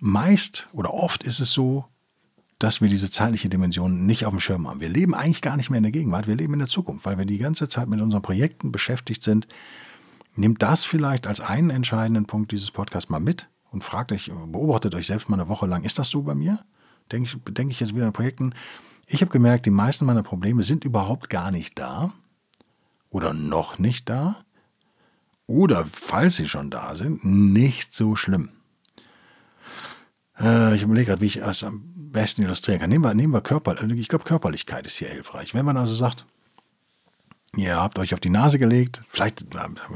Meist 0.00 0.68
oder 0.72 0.94
oft 0.94 1.24
ist 1.24 1.40
es 1.40 1.52
so, 1.52 1.86
dass 2.58 2.80
wir 2.80 2.88
diese 2.88 3.10
zeitliche 3.10 3.48
Dimension 3.48 4.06
nicht 4.06 4.26
auf 4.26 4.32
dem 4.32 4.40
Schirm 4.40 4.68
haben. 4.68 4.80
Wir 4.80 4.88
leben 4.88 5.14
eigentlich 5.14 5.42
gar 5.42 5.56
nicht 5.56 5.70
mehr 5.70 5.78
in 5.78 5.84
der 5.84 5.92
Gegenwart, 5.92 6.26
wir 6.26 6.36
leben 6.36 6.54
in 6.54 6.58
der 6.58 6.68
Zukunft, 6.68 7.06
weil 7.06 7.18
wir 7.18 7.24
die 7.24 7.38
ganze 7.38 7.68
Zeit 7.68 7.88
mit 7.88 8.00
unseren 8.00 8.22
Projekten 8.22 8.72
beschäftigt 8.72 9.22
sind. 9.22 9.46
Nehmt 10.34 10.62
das 10.62 10.84
vielleicht 10.84 11.26
als 11.26 11.40
einen 11.40 11.70
entscheidenden 11.70 12.26
Punkt 12.26 12.52
dieses 12.52 12.70
Podcasts 12.70 13.10
mal 13.10 13.20
mit 13.20 13.48
und 13.70 13.84
fragt 13.84 14.12
euch, 14.12 14.30
beobachtet 14.46 14.94
euch 14.94 15.06
selbst 15.06 15.28
mal 15.28 15.38
eine 15.38 15.48
Woche 15.48 15.66
lang, 15.66 15.84
ist 15.84 15.98
das 15.98 16.08
so 16.08 16.22
bei 16.22 16.34
mir? 16.34 16.64
Denke 17.12 17.28
ich, 17.28 17.54
denke 17.54 17.72
ich 17.72 17.80
jetzt 17.80 17.94
wieder 17.94 18.06
an 18.06 18.12
Projekten. 18.12 18.54
Ich 19.06 19.20
habe 19.20 19.30
gemerkt, 19.30 19.66
die 19.66 19.70
meisten 19.70 20.04
meiner 20.04 20.22
Probleme 20.22 20.62
sind 20.62 20.84
überhaupt 20.84 21.30
gar 21.30 21.50
nicht 21.50 21.78
da 21.78 22.12
oder 23.10 23.32
noch 23.32 23.78
nicht 23.78 24.08
da 24.08 24.36
oder, 25.46 25.86
falls 25.86 26.36
sie 26.36 26.48
schon 26.48 26.70
da 26.70 26.94
sind, 26.94 27.24
nicht 27.24 27.94
so 27.94 28.16
schlimm. 28.16 28.50
Äh, 30.38 30.76
ich 30.76 30.82
überlege 30.82 31.06
gerade, 31.06 31.20
wie 31.22 31.26
ich 31.26 31.38
das 31.38 31.64
am 31.64 31.82
besten 31.96 32.42
illustrieren 32.42 32.80
kann. 32.80 32.90
Nehmen 32.90 33.04
wir, 33.04 33.14
nehmen 33.14 33.32
wir 33.32 33.40
Körper, 33.40 33.82
ich 33.82 34.08
glaube, 34.08 34.24
Körperlichkeit 34.24 34.86
ist 34.86 34.96
hier 34.96 35.08
hilfreich. 35.08 35.54
Wenn 35.54 35.64
man 35.64 35.76
also 35.76 35.94
sagt, 35.94 36.26
Ihr 37.56 37.76
habt 37.76 37.98
euch 37.98 38.12
auf 38.12 38.20
die 38.20 38.28
Nase 38.28 38.58
gelegt, 38.58 39.02
vielleicht 39.08 39.46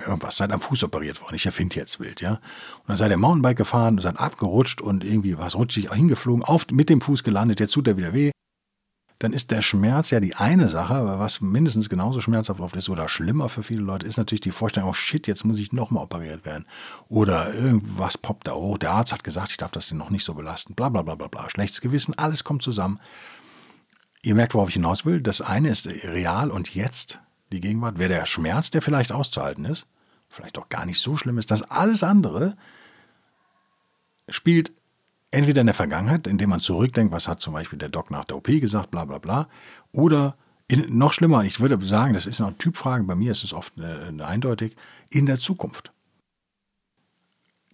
irgendwas, 0.07 0.39
seid 0.39 0.53
am 0.53 0.61
Fuß 0.61 0.85
operiert 0.85 1.21
worden, 1.21 1.35
ich 1.35 1.45
erfinde 1.45 1.77
jetzt 1.77 2.01
wild, 2.01 2.21
ja. 2.23 2.33
Und 2.33 2.89
dann 2.89 2.97
seid 2.97 3.11
ihr 3.11 3.19
Mountainbike 3.19 3.59
gefahren, 3.59 3.99
seid 3.99 4.19
abgerutscht 4.19 4.81
und 4.81 5.05
irgendwie 5.05 5.37
was 5.39 5.55
rutschig 5.55 5.93
hingeflogen, 5.93 6.43
auf, 6.43 6.67
mit 6.73 6.89
dem 6.89 7.03
Fuß 7.03 7.23
gelandet, 7.23 7.61
jetzt 7.61 7.73
tut 7.73 7.87
er 7.89 7.97
wieder 7.99 8.15
weh. 8.15 8.31
dann 9.23 9.33
ist 9.33 9.53
der 9.53 9.63
Schmerz 9.63 10.11
ja 10.11 10.19
die 10.19 10.35
eine 10.35 10.67
Sache, 10.67 10.95
aber 10.95 11.19
was 11.21 11.41
mindestens 11.41 11.89
genauso 11.89 12.21
schmerzhaft 12.21 12.61
oft 12.61 12.75
ist 12.75 12.89
oder 12.89 13.09
schlimmer 13.09 13.49
für 13.49 13.63
viele 13.63 13.83
Leute, 13.83 14.07
ist 14.07 14.17
natürlich 14.17 14.41
die 14.41 14.51
Vorstellung, 14.51 14.91
oh 14.91 14.95
shit, 14.95 15.29
jetzt 15.29 15.45
muss 15.45 15.59
ich 15.59 15.73
nochmal 15.73 16.03
operiert 16.03 16.45
werden. 16.45 16.65
Oder 17.09 17.55
irgendwas 17.55 18.19
poppt 18.19 18.49
da 18.49 18.55
hoch, 18.55 18.79
der 18.79 18.91
Arzt 18.91 19.13
hat 19.13 19.23
gesagt, 19.23 19.51
ich 19.53 19.59
darf 19.59 19.71
das 19.71 19.93
noch 19.93 20.11
nicht 20.11 20.25
so 20.25 20.35
belasten, 20.35 20.75
bla 20.75 20.89
bla 20.89 21.03
bla 21.03 21.15
bla 21.15 21.29
bla. 21.29 21.49
Schlechtes 21.51 21.81
Gewissen, 21.81 22.19
alles 22.19 22.43
kommt 22.43 22.63
zusammen. 22.63 22.99
Ihr 24.23 24.35
merkt, 24.35 24.55
worauf 24.55 24.71
ich 24.71 24.75
hinaus 24.75 25.05
will. 25.05 25.21
Das 25.21 25.41
eine 25.41 25.69
ist 25.69 25.87
real 25.87 26.51
und 26.51 26.75
jetzt 26.75 27.21
die 27.53 27.61
Gegenwart. 27.61 27.99
Wäre 27.99 28.15
der 28.15 28.27
Schmerz, 28.27 28.71
der 28.71 28.83
vielleicht 28.83 29.13
auszuhalten 29.13 29.65
ist, 29.65 29.87
vielleicht 30.29 30.59
auch 30.59 30.69
gar 30.69 30.87
nicht 30.87 31.01
so 31.01 31.17
schlimm 31.17 31.39
ist. 31.39 31.51
Das 31.51 31.63
alles 31.63 32.03
andere 32.03 32.57
spielt 34.29 34.73
entweder 35.31 35.63
in 35.63 35.67
der 35.67 35.75
Vergangenheit, 35.75 36.27
indem 36.27 36.51
man 36.51 36.61
zurückdenkt, 36.61 37.13
was 37.13 37.29
hat 37.29 37.41
zum 37.41 37.55
Beispiel 37.55 37.79
der 37.79 37.89
Doc 37.89 38.11
nach 38.11 38.25
der 38.25 38.37
OP 38.37 38.47
gesagt, 38.47 38.91
bla 38.91 39.05
bla 39.05 39.19
bla, 39.19 39.49
oder 39.93 40.37
in, 40.69 40.97
noch 40.97 41.13
schlimmer, 41.13 41.45
ich 41.45 41.61
würde 41.61 41.85
sagen, 41.85 42.15
das 42.15 42.27
ist 42.27 42.41
eine 42.41 42.57
Typfrage, 42.57 43.05
bei 43.05 43.15
mir 43.15 43.33
ist 43.33 43.45
es 43.45 43.53
oft 43.53 43.75
äh, 43.79 44.23
eindeutig, 44.23 44.77
in 45.11 45.27
der 45.27 45.37
Zukunft. 45.37 45.92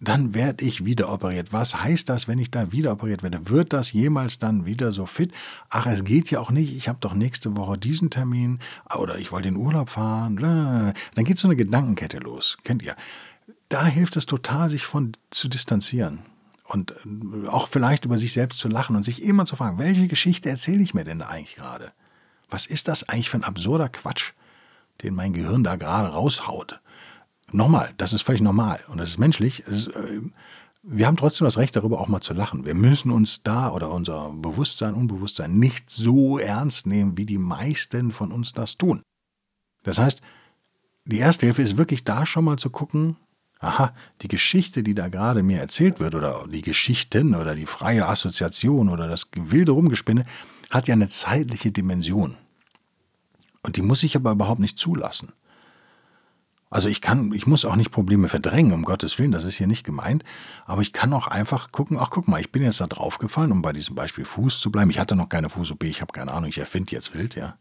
Dann 0.01 0.33
werde 0.33 0.63
ich 0.63 0.85
wieder 0.85 1.11
operiert. 1.11 1.51
Was 1.51 1.83
heißt 1.83 2.07
das, 2.07 2.27
wenn 2.27 2.39
ich 2.39 2.51
da 2.51 2.71
wieder 2.71 2.93
operiert 2.93 3.21
werde? 3.21 3.49
Wird 3.49 3.73
das 3.73 3.91
jemals 3.91 4.39
dann 4.39 4.65
wieder 4.65 4.91
so 4.93 5.05
fit? 5.05 5.33
Ach, 5.69 5.87
es 5.87 6.05
geht 6.05 6.31
ja 6.31 6.39
auch 6.39 6.51
nicht. 6.51 6.75
Ich 6.75 6.87
habe 6.87 6.99
doch 7.01 7.13
nächste 7.13 7.57
Woche 7.57 7.77
diesen 7.77 8.09
Termin 8.09 8.59
oder 8.95 9.17
ich 9.17 9.31
wollte 9.31 9.49
in 9.49 9.57
Urlaub 9.57 9.89
fahren. 9.89 10.37
Dann 10.37 11.25
geht 11.25 11.37
so 11.37 11.47
eine 11.47 11.57
Gedankenkette 11.57 12.19
los. 12.19 12.57
Kennt 12.63 12.81
ihr? 12.81 12.95
Da 13.67 13.85
hilft 13.85 14.15
es 14.15 14.25
total, 14.25 14.69
sich 14.69 14.85
von 14.85 15.11
zu 15.31 15.49
distanzieren 15.49 16.19
und 16.69 16.91
äh, 16.91 17.47
auch 17.47 17.67
vielleicht 17.67 18.05
über 18.05 18.17
sich 18.17 18.33
selbst 18.33 18.59
zu 18.59 18.67
lachen 18.67 18.95
und 18.95 19.03
sich 19.03 19.23
immer 19.23 19.45
zu 19.45 19.55
fragen, 19.55 19.77
welche 19.77 20.07
Geschichte 20.07 20.49
erzähle 20.49 20.81
ich 20.81 20.93
mir 20.93 21.03
denn 21.03 21.19
da 21.19 21.27
eigentlich 21.27 21.55
gerade? 21.55 21.91
Was 22.49 22.65
ist 22.65 22.87
das 22.87 23.07
eigentlich 23.09 23.29
für 23.29 23.37
ein 23.37 23.43
absurder 23.43 23.89
Quatsch, 23.89 24.31
den 25.03 25.15
mein 25.15 25.33
Gehirn 25.33 25.63
da 25.63 25.75
gerade 25.75 26.09
raushaut? 26.09 26.79
Nochmal, 27.51 27.93
das 27.97 28.13
ist 28.13 28.21
völlig 28.21 28.41
normal 28.41 28.79
und 28.87 28.97
das 28.97 29.09
ist 29.09 29.17
menschlich. 29.17 29.61
ist, 29.67 29.87
äh, 29.87 30.21
wir 30.83 31.07
haben 31.07 31.17
trotzdem 31.17 31.45
das 31.45 31.57
Recht 31.57 31.75
darüber 31.75 31.99
auch 31.99 32.07
mal 32.07 32.21
zu 32.21 32.33
lachen. 32.33 32.65
Wir 32.65 32.73
müssen 32.73 33.11
uns 33.11 33.43
da 33.43 33.69
oder 33.71 33.91
unser 33.91 34.31
Bewusstsein, 34.31 34.93
Unbewusstsein 34.93 35.59
nicht 35.59 35.89
so 35.89 36.37
ernst 36.37 36.87
nehmen, 36.87 37.17
wie 37.17 37.25
die 37.25 37.37
meisten 37.37 38.11
von 38.11 38.31
uns 38.31 38.53
das 38.53 38.77
tun. 38.77 39.01
Das 39.83 39.97
heißt, 39.97 40.21
die 41.05 41.17
erste 41.17 41.45
Hilfe 41.45 41.61
ist 41.61 41.77
wirklich 41.77 42.03
da 42.03 42.25
schon 42.25 42.45
mal 42.45 42.57
zu 42.57 42.69
gucken, 42.69 43.17
aha, 43.59 43.93
die 44.21 44.27
Geschichte, 44.29 44.83
die 44.83 44.95
da 44.95 45.09
gerade 45.09 45.43
mir 45.43 45.59
erzählt 45.59 45.99
wird, 45.99 46.15
oder 46.15 46.45
die 46.47 46.61
Geschichten 46.61 47.35
oder 47.35 47.55
die 47.55 47.65
freie 47.65 48.07
Assoziation 48.07 48.89
oder 48.89 49.07
das 49.07 49.29
wilde 49.35 49.73
Rumgespinne, 49.73 50.25
hat 50.69 50.87
ja 50.87 50.93
eine 50.93 51.07
zeitliche 51.07 51.71
Dimension. 51.71 52.37
Und 53.63 53.75
die 53.75 53.81
muss 53.81 54.03
ich 54.03 54.15
aber 54.15 54.31
überhaupt 54.31 54.61
nicht 54.61 54.77
zulassen. 54.77 55.33
Also 56.69 56.87
ich 56.87 57.01
kann, 57.01 57.33
ich 57.33 57.47
muss 57.47 57.65
auch 57.65 57.75
nicht 57.75 57.91
Probleme 57.91 58.29
verdrängen, 58.29 58.73
um 58.73 58.83
Gottes 58.83 59.17
Willen, 59.17 59.31
das 59.31 59.43
ist 59.43 59.57
hier 59.57 59.65
nicht 59.65 59.83
gemeint, 59.83 60.23
aber 60.65 60.83
ich 60.83 60.93
kann 60.93 61.13
auch 61.13 61.25
einfach 61.25 61.71
gucken, 61.71 61.97
ach 61.99 62.11
guck 62.11 62.27
mal, 62.27 62.39
ich 62.39 62.51
bin 62.51 62.61
jetzt 62.61 62.79
da 62.79 62.85
draufgefallen, 62.85 63.51
um 63.51 63.63
bei 63.63 63.73
diesem 63.73 63.95
Beispiel 63.95 64.23
Fuß 64.23 64.59
zu 64.59 64.71
bleiben. 64.71 64.91
Ich 64.91 64.99
hatte 64.99 65.15
noch 65.15 65.29
keine 65.29 65.49
Fuß-OP, 65.49 65.83
ich 65.83 66.01
habe 66.01 66.13
keine 66.13 66.31
Ahnung, 66.31 66.49
ich 66.49 66.59
erfinde 66.59 66.91
jetzt 66.91 67.15
wild, 67.15 67.35
ja. 67.35 67.57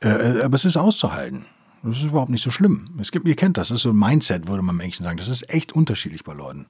Äh, 0.00 0.08
äh 0.08 0.42
aber 0.42 0.54
es 0.54 0.64
ist 0.64 0.76
auszuhalten. 0.76 1.44
Das 1.82 1.96
ist 1.96 2.04
überhaupt 2.04 2.30
nicht 2.30 2.42
so 2.44 2.50
schlimm. 2.50 2.90
Es 3.00 3.10
gibt, 3.10 3.26
ihr 3.26 3.36
kennt 3.36 3.56
das, 3.56 3.68
das 3.68 3.76
ist 3.76 3.82
so 3.82 3.90
ein 3.90 3.98
Mindset, 3.98 4.48
würde 4.48 4.62
man 4.62 4.76
im 4.76 4.80
Englischen 4.80 5.02
sagen. 5.02 5.16
Das 5.16 5.28
ist 5.28 5.52
echt 5.52 5.72
unterschiedlich 5.72 6.24
bei 6.24 6.34
Leuten. 6.34 6.66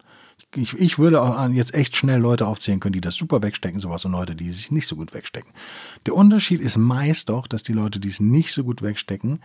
Ich, 0.54 0.72
ich 0.74 0.98
würde 0.98 1.20
auch 1.20 1.48
jetzt 1.50 1.74
echt 1.74 1.96
schnell 1.96 2.20
Leute 2.20 2.46
aufzählen 2.46 2.80
können, 2.80 2.92
die 2.92 3.00
das 3.00 3.16
super 3.16 3.42
wegstecken, 3.42 3.80
sowas, 3.80 4.04
und 4.04 4.12
Leute, 4.12 4.34
die 4.34 4.50
sich 4.52 4.70
nicht 4.70 4.86
so 4.86 4.96
gut 4.96 5.12
wegstecken. 5.12 5.52
Der 6.06 6.14
Unterschied 6.14 6.60
ist 6.60 6.76
meist 6.76 7.28
doch, 7.28 7.46
dass 7.46 7.62
die 7.62 7.72
Leute, 7.72 8.00
die 8.00 8.08
es 8.08 8.20
nicht 8.20 8.52
so 8.52 8.64
gut 8.64 8.82
wegstecken, 8.82 9.40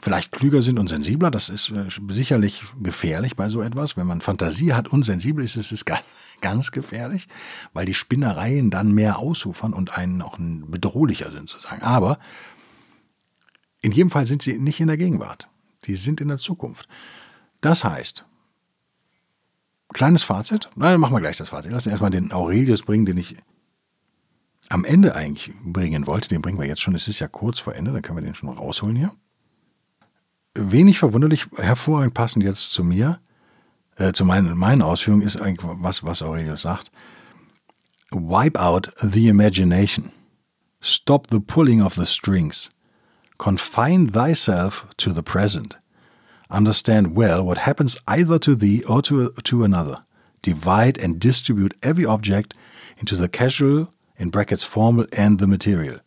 vielleicht 0.00 0.32
klüger 0.32 0.62
sind 0.62 0.78
und 0.78 0.88
sensibler. 0.88 1.30
Das 1.30 1.48
ist 1.48 1.70
äh, 1.70 1.88
sicherlich 2.08 2.64
gefährlich 2.80 3.36
bei 3.36 3.48
so 3.48 3.62
etwas. 3.62 3.96
Wenn 3.96 4.06
man 4.06 4.20
Fantasie 4.20 4.72
hat 4.72 4.88
und 4.88 5.02
sensibel 5.02 5.44
ist, 5.44 5.56
ist 5.56 5.72
es 5.72 5.84
ganz 6.40 6.72
gefährlich, 6.72 7.28
weil 7.72 7.86
die 7.86 7.94
Spinnereien 7.94 8.70
dann 8.70 8.92
mehr 8.92 9.18
ausufern 9.18 9.74
und 9.74 9.96
einen 9.96 10.22
auch 10.22 10.38
bedrohlicher 10.38 11.30
sind, 11.30 11.48
sozusagen. 11.48 11.82
Aber 11.82 12.18
in 13.82 13.92
jedem 13.92 14.10
Fall 14.10 14.26
sind 14.26 14.42
sie 14.42 14.58
nicht 14.58 14.80
in 14.80 14.88
der 14.88 14.96
Gegenwart. 14.96 15.48
Die 15.84 15.94
sind 15.94 16.20
in 16.20 16.28
der 16.28 16.38
Zukunft. 16.38 16.88
Das 17.60 17.84
heißt, 17.84 18.26
kleines 19.92 20.22
Fazit. 20.22 20.70
Nein, 20.76 21.00
machen 21.00 21.14
wir 21.14 21.20
gleich 21.20 21.36
das 21.36 21.50
Fazit. 21.50 21.72
Lass 21.72 21.86
uns 21.86 21.92
erstmal 21.92 22.10
den 22.10 22.32
Aurelius 22.32 22.82
bringen, 22.82 23.06
den 23.06 23.18
ich 23.18 23.36
am 24.68 24.84
Ende 24.84 25.14
eigentlich 25.14 25.52
bringen 25.64 26.06
wollte. 26.06 26.28
Den 26.28 26.42
bringen 26.42 26.58
wir 26.58 26.66
jetzt 26.66 26.80
schon. 26.80 26.94
Es 26.94 27.08
ist 27.08 27.18
ja 27.18 27.28
kurz 27.28 27.58
vor 27.58 27.74
Ende, 27.74 27.92
dann 27.92 28.02
können 28.02 28.18
wir 28.18 28.24
den 28.24 28.34
schon 28.34 28.48
rausholen 28.48 28.96
hier. 28.96 29.12
Wenig 30.60 30.98
verwunderlich, 30.98 31.46
hervorragend 31.56 32.14
passend 32.14 32.44
jetzt 32.44 32.72
zu 32.72 32.84
mir, 32.84 33.18
äh, 33.96 34.12
zu 34.12 34.24
meinen, 34.24 34.56
meinen 34.58 34.82
Ausführungen, 34.82 35.22
ist 35.22 35.40
eigentlich 35.40 35.60
was, 35.80 36.04
was 36.04 36.22
Aurelius 36.22 36.62
sagt. 36.62 36.90
Wipe 38.12 38.58
out 38.60 38.90
the 39.00 39.28
imagination. 39.28 40.12
Stop 40.82 41.28
the 41.30 41.40
pulling 41.40 41.82
of 41.82 41.94
the 41.94 42.06
strings. 42.06 42.70
Confine 43.38 44.08
thyself 44.08 44.86
to 44.96 45.12
the 45.12 45.22
present. 45.22 45.78
Understand 46.50 47.16
well 47.16 47.44
what 47.44 47.58
happens 47.58 47.96
either 48.06 48.38
to 48.40 48.54
thee 48.54 48.82
or 48.84 49.02
to, 49.02 49.30
to 49.44 49.64
another. 49.64 50.04
Divide 50.42 50.98
and 50.98 51.20
distribute 51.20 51.74
every 51.82 52.04
object 52.04 52.54
into 52.98 53.14
the 53.14 53.28
casual, 53.28 53.88
in 54.16 54.30
brackets 54.30 54.64
formal, 54.64 55.06
and 55.16 55.38
the 55.38 55.46
material. 55.46 56.00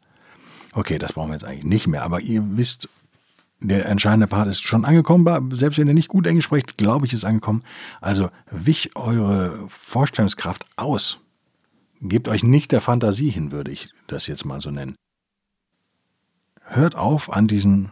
Okay, 0.75 0.97
das 0.97 1.13
brauchen 1.13 1.29
wir 1.29 1.35
jetzt 1.35 1.45
eigentlich 1.45 1.63
nicht 1.63 1.87
mehr, 1.87 2.03
aber 2.03 2.19
ihr 2.21 2.43
wisst, 2.57 2.89
der 3.63 3.87
entscheidende 3.87 4.27
Part 4.27 4.47
ist 4.47 4.63
schon 4.63 4.85
angekommen. 4.85 5.49
Selbst 5.55 5.79
wenn 5.79 5.87
ihr 5.87 5.93
nicht 5.93 6.09
gut 6.09 6.27
Englisch 6.27 6.45
sprecht, 6.45 6.77
glaube 6.77 7.05
ich, 7.05 7.13
ist 7.13 7.25
angekommen. 7.25 7.63
Also 8.01 8.29
wich 8.51 8.95
eure 8.95 9.57
Vorstellungskraft 9.67 10.65
aus. 10.75 11.19
Gebt 12.01 12.27
euch 12.27 12.43
nicht 12.43 12.71
der 12.71 12.81
Fantasie 12.81 13.29
hin, 13.29 13.51
würde 13.51 13.71
ich 13.71 13.89
das 14.07 14.27
jetzt 14.27 14.45
mal 14.45 14.61
so 14.61 14.71
nennen 14.71 14.95
hört 16.75 16.95
auf 16.95 17.31
an 17.31 17.47
diesen 17.47 17.91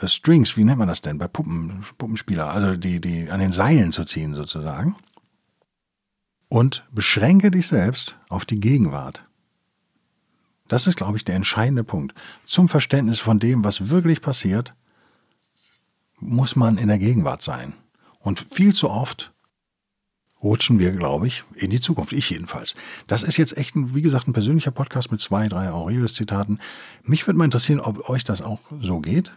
äh, 0.00 0.06
Strings, 0.06 0.56
wie 0.56 0.64
nennt 0.64 0.78
man 0.78 0.88
das 0.88 1.02
denn, 1.02 1.18
bei 1.18 1.28
Puppen, 1.28 1.84
Puppenspieler, 1.98 2.50
also 2.50 2.76
die, 2.76 3.00
die 3.00 3.30
an 3.30 3.40
den 3.40 3.52
Seilen 3.52 3.92
zu 3.92 4.04
ziehen 4.04 4.34
sozusagen. 4.34 4.96
Und 6.48 6.84
beschränke 6.90 7.50
dich 7.52 7.68
selbst 7.68 8.18
auf 8.28 8.44
die 8.44 8.58
Gegenwart. 8.58 9.24
Das 10.70 10.86
ist, 10.86 10.94
glaube 10.94 11.16
ich, 11.16 11.24
der 11.24 11.34
entscheidende 11.34 11.82
Punkt. 11.82 12.14
Zum 12.46 12.68
Verständnis 12.68 13.18
von 13.18 13.40
dem, 13.40 13.64
was 13.64 13.88
wirklich 13.88 14.22
passiert, 14.22 14.72
muss 16.20 16.54
man 16.54 16.78
in 16.78 16.86
der 16.86 17.00
Gegenwart 17.00 17.42
sein. 17.42 17.72
Und 18.20 18.38
viel 18.38 18.72
zu 18.72 18.88
oft 18.88 19.32
rutschen 20.40 20.78
wir, 20.78 20.92
glaube 20.92 21.26
ich, 21.26 21.42
in 21.56 21.72
die 21.72 21.80
Zukunft. 21.80 22.12
Ich 22.12 22.30
jedenfalls. 22.30 22.76
Das 23.08 23.24
ist 23.24 23.36
jetzt 23.36 23.56
echt, 23.58 23.74
ein, 23.74 23.96
wie 23.96 24.00
gesagt, 24.00 24.28
ein 24.28 24.32
persönlicher 24.32 24.70
Podcast 24.70 25.10
mit 25.10 25.20
zwei, 25.20 25.48
drei 25.48 25.70
Aurelius-Zitaten. 25.70 26.60
Mich 27.02 27.26
würde 27.26 27.38
mal 27.38 27.46
interessieren, 27.46 27.80
ob 27.80 28.08
euch 28.08 28.22
das 28.22 28.40
auch 28.40 28.60
so 28.80 29.00
geht. 29.00 29.32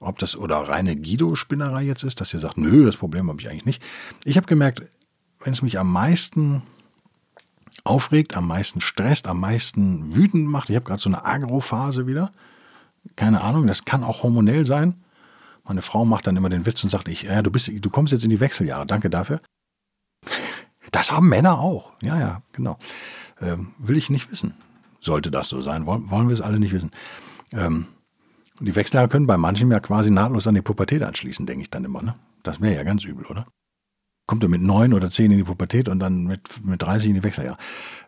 Ob 0.00 0.18
das 0.18 0.36
oder 0.36 0.58
reine 0.58 0.96
Guido-Spinnerei 0.96 1.84
jetzt 1.84 2.02
ist, 2.02 2.20
dass 2.20 2.34
ihr 2.34 2.40
sagt, 2.40 2.58
nö, 2.58 2.84
das 2.84 2.98
Problem 2.98 3.30
habe 3.30 3.40
ich 3.40 3.48
eigentlich 3.48 3.64
nicht. 3.64 3.82
Ich 4.24 4.36
habe 4.36 4.46
gemerkt, 4.46 4.82
wenn 5.40 5.54
es 5.54 5.62
mich 5.62 5.78
am 5.78 5.90
meisten 5.90 6.62
aufregt, 7.88 8.36
am 8.36 8.46
meisten 8.46 8.80
stresst, 8.80 9.26
am 9.26 9.40
meisten 9.40 10.14
wütend 10.14 10.46
macht, 10.46 10.70
ich 10.70 10.76
habe 10.76 10.84
gerade 10.84 11.00
so 11.00 11.08
eine 11.08 11.24
Agro-Phase 11.24 12.06
wieder. 12.06 12.32
Keine 13.16 13.40
Ahnung, 13.40 13.66
das 13.66 13.84
kann 13.84 14.04
auch 14.04 14.22
hormonell 14.22 14.66
sein. 14.66 15.02
Meine 15.64 15.82
Frau 15.82 16.04
macht 16.04 16.26
dann 16.26 16.36
immer 16.36 16.48
den 16.48 16.66
Witz 16.66 16.82
und 16.84 16.90
sagt, 16.90 17.08
ich, 17.08 17.22
ja, 17.22 17.42
du, 17.42 17.50
bist, 17.50 17.70
du 17.72 17.90
kommst 17.90 18.12
jetzt 18.12 18.24
in 18.24 18.30
die 18.30 18.40
Wechseljahre, 18.40 18.86
danke 18.86 19.10
dafür. 19.10 19.40
Das 20.90 21.12
haben 21.12 21.28
Männer 21.28 21.58
auch. 21.58 21.92
Ja, 22.00 22.18
ja, 22.18 22.42
genau. 22.52 22.78
Ähm, 23.42 23.74
will 23.76 23.98
ich 23.98 24.08
nicht 24.08 24.32
wissen. 24.32 24.54
Sollte 25.00 25.30
das 25.30 25.50
so 25.50 25.60
sein, 25.60 25.84
wollen, 25.84 26.10
wollen 26.10 26.28
wir 26.28 26.32
es 26.32 26.40
alle 26.40 26.58
nicht 26.58 26.72
wissen. 26.72 26.92
Ähm, 27.52 27.88
die 28.58 28.74
Wechseljahre 28.74 29.10
können 29.10 29.26
bei 29.26 29.36
manchen 29.36 29.70
ja 29.70 29.80
quasi 29.80 30.10
nahtlos 30.10 30.46
an 30.46 30.54
die 30.54 30.62
Pubertät 30.62 31.02
anschließen, 31.02 31.44
denke 31.44 31.60
ich 31.60 31.70
dann 31.70 31.84
immer. 31.84 32.02
Ne? 32.02 32.14
Das 32.42 32.62
wäre 32.62 32.74
ja 32.74 32.84
ganz 32.84 33.04
übel, 33.04 33.26
oder? 33.26 33.46
Kommt 34.28 34.42
er 34.42 34.50
mit 34.50 34.60
neun 34.60 34.92
oder 34.92 35.08
zehn 35.08 35.32
in 35.32 35.38
die 35.38 35.44
Pubertät 35.44 35.88
und 35.88 35.98
dann 35.98 36.24
mit, 36.24 36.64
mit 36.64 36.82
30 36.82 37.08
in 37.08 37.14
die 37.14 37.24
Wechseljahre. 37.24 37.56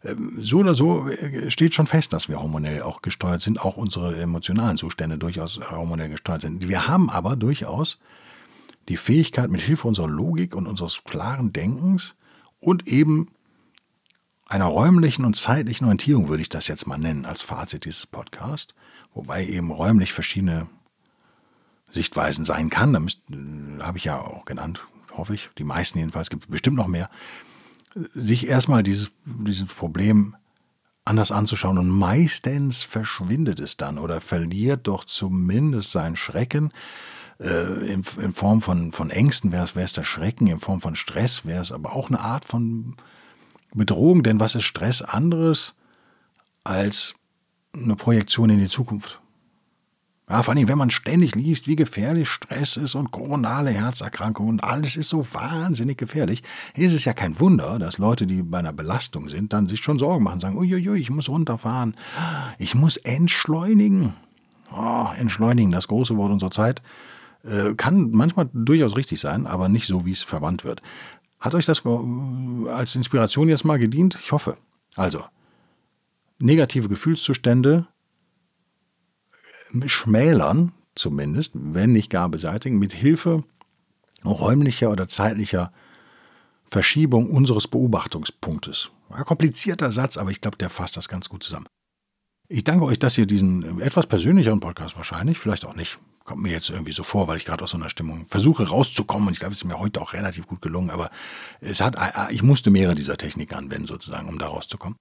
Ähm, 0.05 0.37
so 0.39 0.59
oder 0.59 0.75
so 0.75 1.09
äh, 1.09 1.51
steht 1.51 1.75
schon 1.75 1.87
fest, 1.87 2.13
dass 2.13 2.29
wir 2.29 2.41
hormonell 2.41 2.83
auch 2.83 3.01
gesteuert 3.01 3.41
sind, 3.41 3.61
auch 3.61 3.79
unsere 3.79 4.21
emotionalen 4.21 4.77
Zustände 4.77 5.17
durchaus 5.17 5.59
hormonell 5.71 6.11
gesteuert 6.11 6.43
sind. 6.43 6.69
Wir 6.69 6.87
haben 6.87 7.09
aber 7.09 7.37
durchaus 7.37 7.99
die 8.89 8.99
Fähigkeit, 8.99 9.51
mit 9.51 9.63
Hilfe 9.63 9.89
unserer 9.89 10.09
Logik 10.09 10.55
und 10.55 10.67
unseres 10.67 11.05
klaren 11.05 11.55
Denkens 11.55 12.17
und 12.59 12.87
eben 12.87 13.29
einer 14.47 14.67
räumlichen 14.67 15.25
und 15.25 15.37
zeitlichen 15.37 15.87
Orientierung 15.87 16.29
würde 16.29 16.43
ich 16.43 16.51
das 16.51 16.69
jetzt 16.69 16.87
mal 16.87 16.99
nennen 16.99 17.25
als 17.25 17.41
Fazit 17.41 17.87
dieses 17.87 18.07
Podcasts, 18.07 18.75
wobei 19.15 19.47
eben 19.47 19.71
räumlich 19.71 20.13
verschiedene 20.13 20.69
Sichtweisen 21.93 22.45
sein 22.45 22.69
kann. 22.69 22.93
Da 22.93 23.01
äh, 23.01 23.83
habe 23.83 23.97
ich 23.97 24.05
ja 24.05 24.21
auch 24.21 24.45
genannt, 24.45 24.87
hoffe 25.21 25.35
ich. 25.35 25.51
Die 25.59 25.65
meisten 25.65 25.99
jedenfalls, 25.99 26.31
gibt 26.31 26.51
bestimmt 26.51 26.77
noch 26.77 26.89
mehr. 26.89 27.09
Sich 28.13 28.49
erstmal 28.49 28.83
dieses, 28.83 29.13
dieses 29.25 29.73
Problem 29.73 30.37
anders 31.05 31.33
anzuschauen 31.33 31.79
und 31.79 31.89
meistens 31.89 32.83
verschwindet 32.83 33.59
es 33.61 33.77
dann 33.77 33.99
oder 33.99 34.21
verliert 34.21 34.87
doch 34.87 35.05
zumindest 35.05 35.91
seinen 35.91 36.17
Schrecken. 36.17 36.73
Äh, 37.39 37.93
in, 37.93 38.03
in, 38.21 38.33
Form 38.33 38.63
von, 38.63 38.93
von 38.93 39.11
Ängsten 39.11 39.53
wäre 39.53 39.69
es 39.75 39.93
der 39.93 40.05
Schrecken, 40.05 40.47
in 40.47 40.61
Form 40.61 40.81
von 40.81 40.95
Stress 40.95 41.47
wäre 41.47 41.63
es 41.63 41.73
aber 41.73 41.95
auch 41.95 42.09
eine 42.09 42.21
Art 42.21 42.45
von 42.45 42.97
Bedrohung, 43.75 44.23
denn 44.23 44.41
was 44.41 44.55
ist 44.55 44.65
Stress 44.65 45.03
anderes 45.03 45.77
als 46.65 47.15
eine 47.75 47.97
Projektion 47.97 48.51
in 48.51 48.59
die 48.59 48.69
Zukunft? 48.69 49.21
Ja, 50.31 50.45
vor 50.45 50.55
allem, 50.55 50.69
wenn 50.69 50.79
man 50.79 50.91
ständig 50.91 51.35
liest, 51.35 51.67
wie 51.67 51.75
gefährlich 51.75 52.29
Stress 52.29 52.77
ist 52.77 52.95
und 52.95 53.11
koronale 53.11 53.73
Herzerkrankungen 53.73 54.53
und 54.53 54.65
alles 54.65 54.97
ist 54.97 55.09
so 55.09 55.27
wahnsinnig 55.35 55.99
gefährlich, 55.99 56.45
ist 56.77 56.93
es 56.93 57.05
ja 57.05 57.15
kein 57.15 57.41
Wunder, 57.41 57.81
dass 57.81 57.99
Leute, 57.99 58.29
die 58.29 58.45
bei 58.45 58.61
einer 58.61 58.73
Belastung 58.73 59.29
sind, 59.29 59.53
dann 59.53 59.67
sich 59.67 59.81
schon 59.81 59.99
Sorgen 59.99 60.23
machen, 60.23 60.39
sagen, 60.39 60.57
uiuiui, 60.57 61.01
ich 61.01 61.11
muss 61.11 61.29
runterfahren, 61.29 61.97
ich 62.59 62.77
muss 62.77 62.97
entschleunigen. 62.97 64.15
Oh, 64.73 65.09
entschleunigen, 65.19 65.73
das 65.73 65.89
große 65.89 66.17
Wort 66.17 66.31
unserer 66.31 66.53
Zeit, 66.53 66.81
äh, 67.43 67.75
kann 67.75 68.13
manchmal 68.13 68.49
durchaus 68.53 68.97
richtig 68.97 69.19
sein, 69.19 69.49
aber 69.49 69.69
nicht 69.69 69.89
so, 69.89 70.07
wie 70.07 70.13
es 70.13 70.23
verwandt 70.23 70.63
wird. 70.63 70.81
Hat 71.41 71.57
euch 71.57 71.67
das 71.67 71.83
äh, 71.85 72.69
als 72.71 72.95
Inspiration 72.95 73.49
jetzt 73.49 73.65
mal 73.65 73.81
gedient? 73.81 74.17
Ich 74.23 74.31
hoffe. 74.31 74.57
Also, 74.95 75.25
negative 76.39 76.89
Gefühlszustände 76.89 77.89
schmälern, 79.87 80.73
zumindest, 80.95 81.53
wenn 81.55 81.93
nicht 81.93 82.11
gar 82.11 82.29
beseitigen, 82.29 82.79
mit 82.79 82.93
Hilfe 82.93 83.45
räumlicher 84.25 84.91
oder 84.91 85.09
zeitlicher 85.09 85.71
Verschiebung 86.65 87.31
unseres 87.31 87.67
Beobachtungspunktes. 87.69 88.91
Ja, 89.11 89.25
komplizierter 89.25 89.91
Satz, 89.91 90.17
aber 90.17 90.31
ich 90.31 90.41
glaube, 90.41 90.57
der 90.57 90.71
fasst 90.71 90.97
das 90.97 91.09
ganz 91.09 91.29
gut 91.29 91.43
zusammen. 91.43 91.67
Ich 92.49 92.65
danke 92.65 92.85
euch, 92.85 92.99
dass 92.99 93.17
ihr 93.19 93.27
diesen 93.27 93.81
etwas 93.81 94.07
persönlicheren 94.07 94.61
Podcast 94.61 94.97
wahrscheinlich, 94.97 95.39
vielleicht 95.39 95.65
auch 95.65 95.75
nicht, 95.75 95.99
kommt 96.25 96.43
mir 96.43 96.53
jetzt 96.53 96.71
irgendwie 96.71 96.93
so 96.93 97.03
vor, 97.03 97.29
weil 97.29 97.37
ich 97.37 97.45
gerade 97.45 97.65
aus 97.65 97.71
so 97.71 97.77
einer 97.77 97.91
Stimmung 97.91 98.27
versuche 98.27 98.69
rauszukommen 98.69 99.29
und 99.29 99.33
ich 99.33 99.41
glaube, 99.41 99.53
es 99.53 99.59
ist 99.59 99.65
mir 99.65 99.79
heute 99.79 100.01
auch 100.01 100.13
relativ 100.13 100.47
gut 100.47 100.61
gelungen, 100.61 100.91
aber 100.91 101.11
es 101.61 101.81
hat, 101.81 101.97
ich 102.31 102.43
musste 102.43 102.71
mehrere 102.71 102.95
dieser 102.95 103.17
Techniken 103.17 103.55
anwenden 103.55 103.87
sozusagen, 103.87 104.29
um 104.29 104.39
da 104.39 104.49
rauszukommen. 104.49 104.97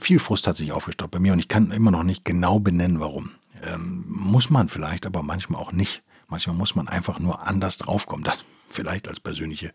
Viel 0.00 0.18
Frust 0.18 0.46
hat 0.46 0.56
sich 0.56 0.72
aufgestaut 0.72 1.10
bei 1.10 1.18
mir 1.18 1.32
und 1.32 1.38
ich 1.38 1.48
kann 1.48 1.70
immer 1.70 1.90
noch 1.90 2.04
nicht 2.04 2.24
genau 2.24 2.60
benennen, 2.60 3.00
warum. 3.00 3.32
Ähm, 3.62 4.04
muss 4.06 4.50
man 4.50 4.68
vielleicht, 4.68 5.06
aber 5.06 5.22
manchmal 5.22 5.60
auch 5.60 5.72
nicht. 5.72 6.02
Manchmal 6.28 6.56
muss 6.56 6.74
man 6.74 6.88
einfach 6.88 7.18
nur 7.18 7.46
anders 7.46 7.78
draufkommen. 7.78 8.24
Das 8.24 8.38
vielleicht 8.68 9.08
als 9.08 9.20
persönliche 9.20 9.72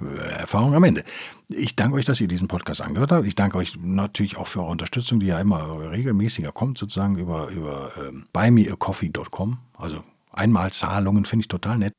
äh, 0.00 0.40
Erfahrung 0.40 0.74
am 0.74 0.84
Ende. 0.84 1.04
Ich 1.48 1.76
danke 1.76 1.96
euch, 1.96 2.04
dass 2.04 2.20
ihr 2.20 2.28
diesen 2.28 2.48
Podcast 2.48 2.80
angehört 2.80 3.12
habt. 3.12 3.26
Ich 3.26 3.34
danke 3.34 3.58
euch 3.58 3.78
natürlich 3.80 4.36
auch 4.36 4.46
für 4.46 4.60
eure 4.60 4.70
Unterstützung, 4.70 5.20
die 5.20 5.26
ja 5.26 5.40
immer 5.40 5.90
regelmäßiger 5.90 6.52
kommt, 6.52 6.78
sozusagen 6.78 7.16
über, 7.16 7.48
über 7.48 7.90
ähm, 8.06 8.26
buymeacoffee.com. 8.32 9.58
Also 9.78 10.02
Einmalzahlungen 10.32 11.24
finde 11.24 11.42
ich 11.42 11.48
total 11.48 11.78
nett. 11.78 11.92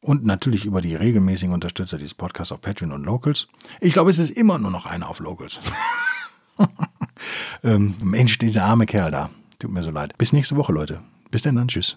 Und 0.00 0.24
natürlich 0.24 0.64
über 0.64 0.80
die 0.80 0.94
regelmäßigen 0.94 1.52
Unterstützer 1.52 1.98
dieses 1.98 2.14
Podcasts 2.14 2.52
auf 2.52 2.60
Patreon 2.60 2.92
und 2.92 3.04
Locals. 3.04 3.48
Ich 3.80 3.92
glaube, 3.92 4.10
es 4.10 4.20
ist 4.20 4.30
immer 4.30 4.58
nur 4.58 4.70
noch 4.70 4.86
einer 4.86 5.08
auf 5.08 5.18
Locals. 5.18 5.58
ähm, 7.64 7.96
Mensch, 8.00 8.38
dieser 8.38 8.64
arme 8.64 8.86
Kerl 8.86 9.10
da. 9.10 9.30
Tut 9.58 9.72
mir 9.72 9.82
so 9.82 9.90
leid. 9.90 10.16
Bis 10.18 10.32
nächste 10.32 10.56
Woche, 10.56 10.72
Leute. 10.72 11.02
Bis 11.30 11.42
dann, 11.42 11.56
dann. 11.56 11.68
Tschüss. 11.68 11.96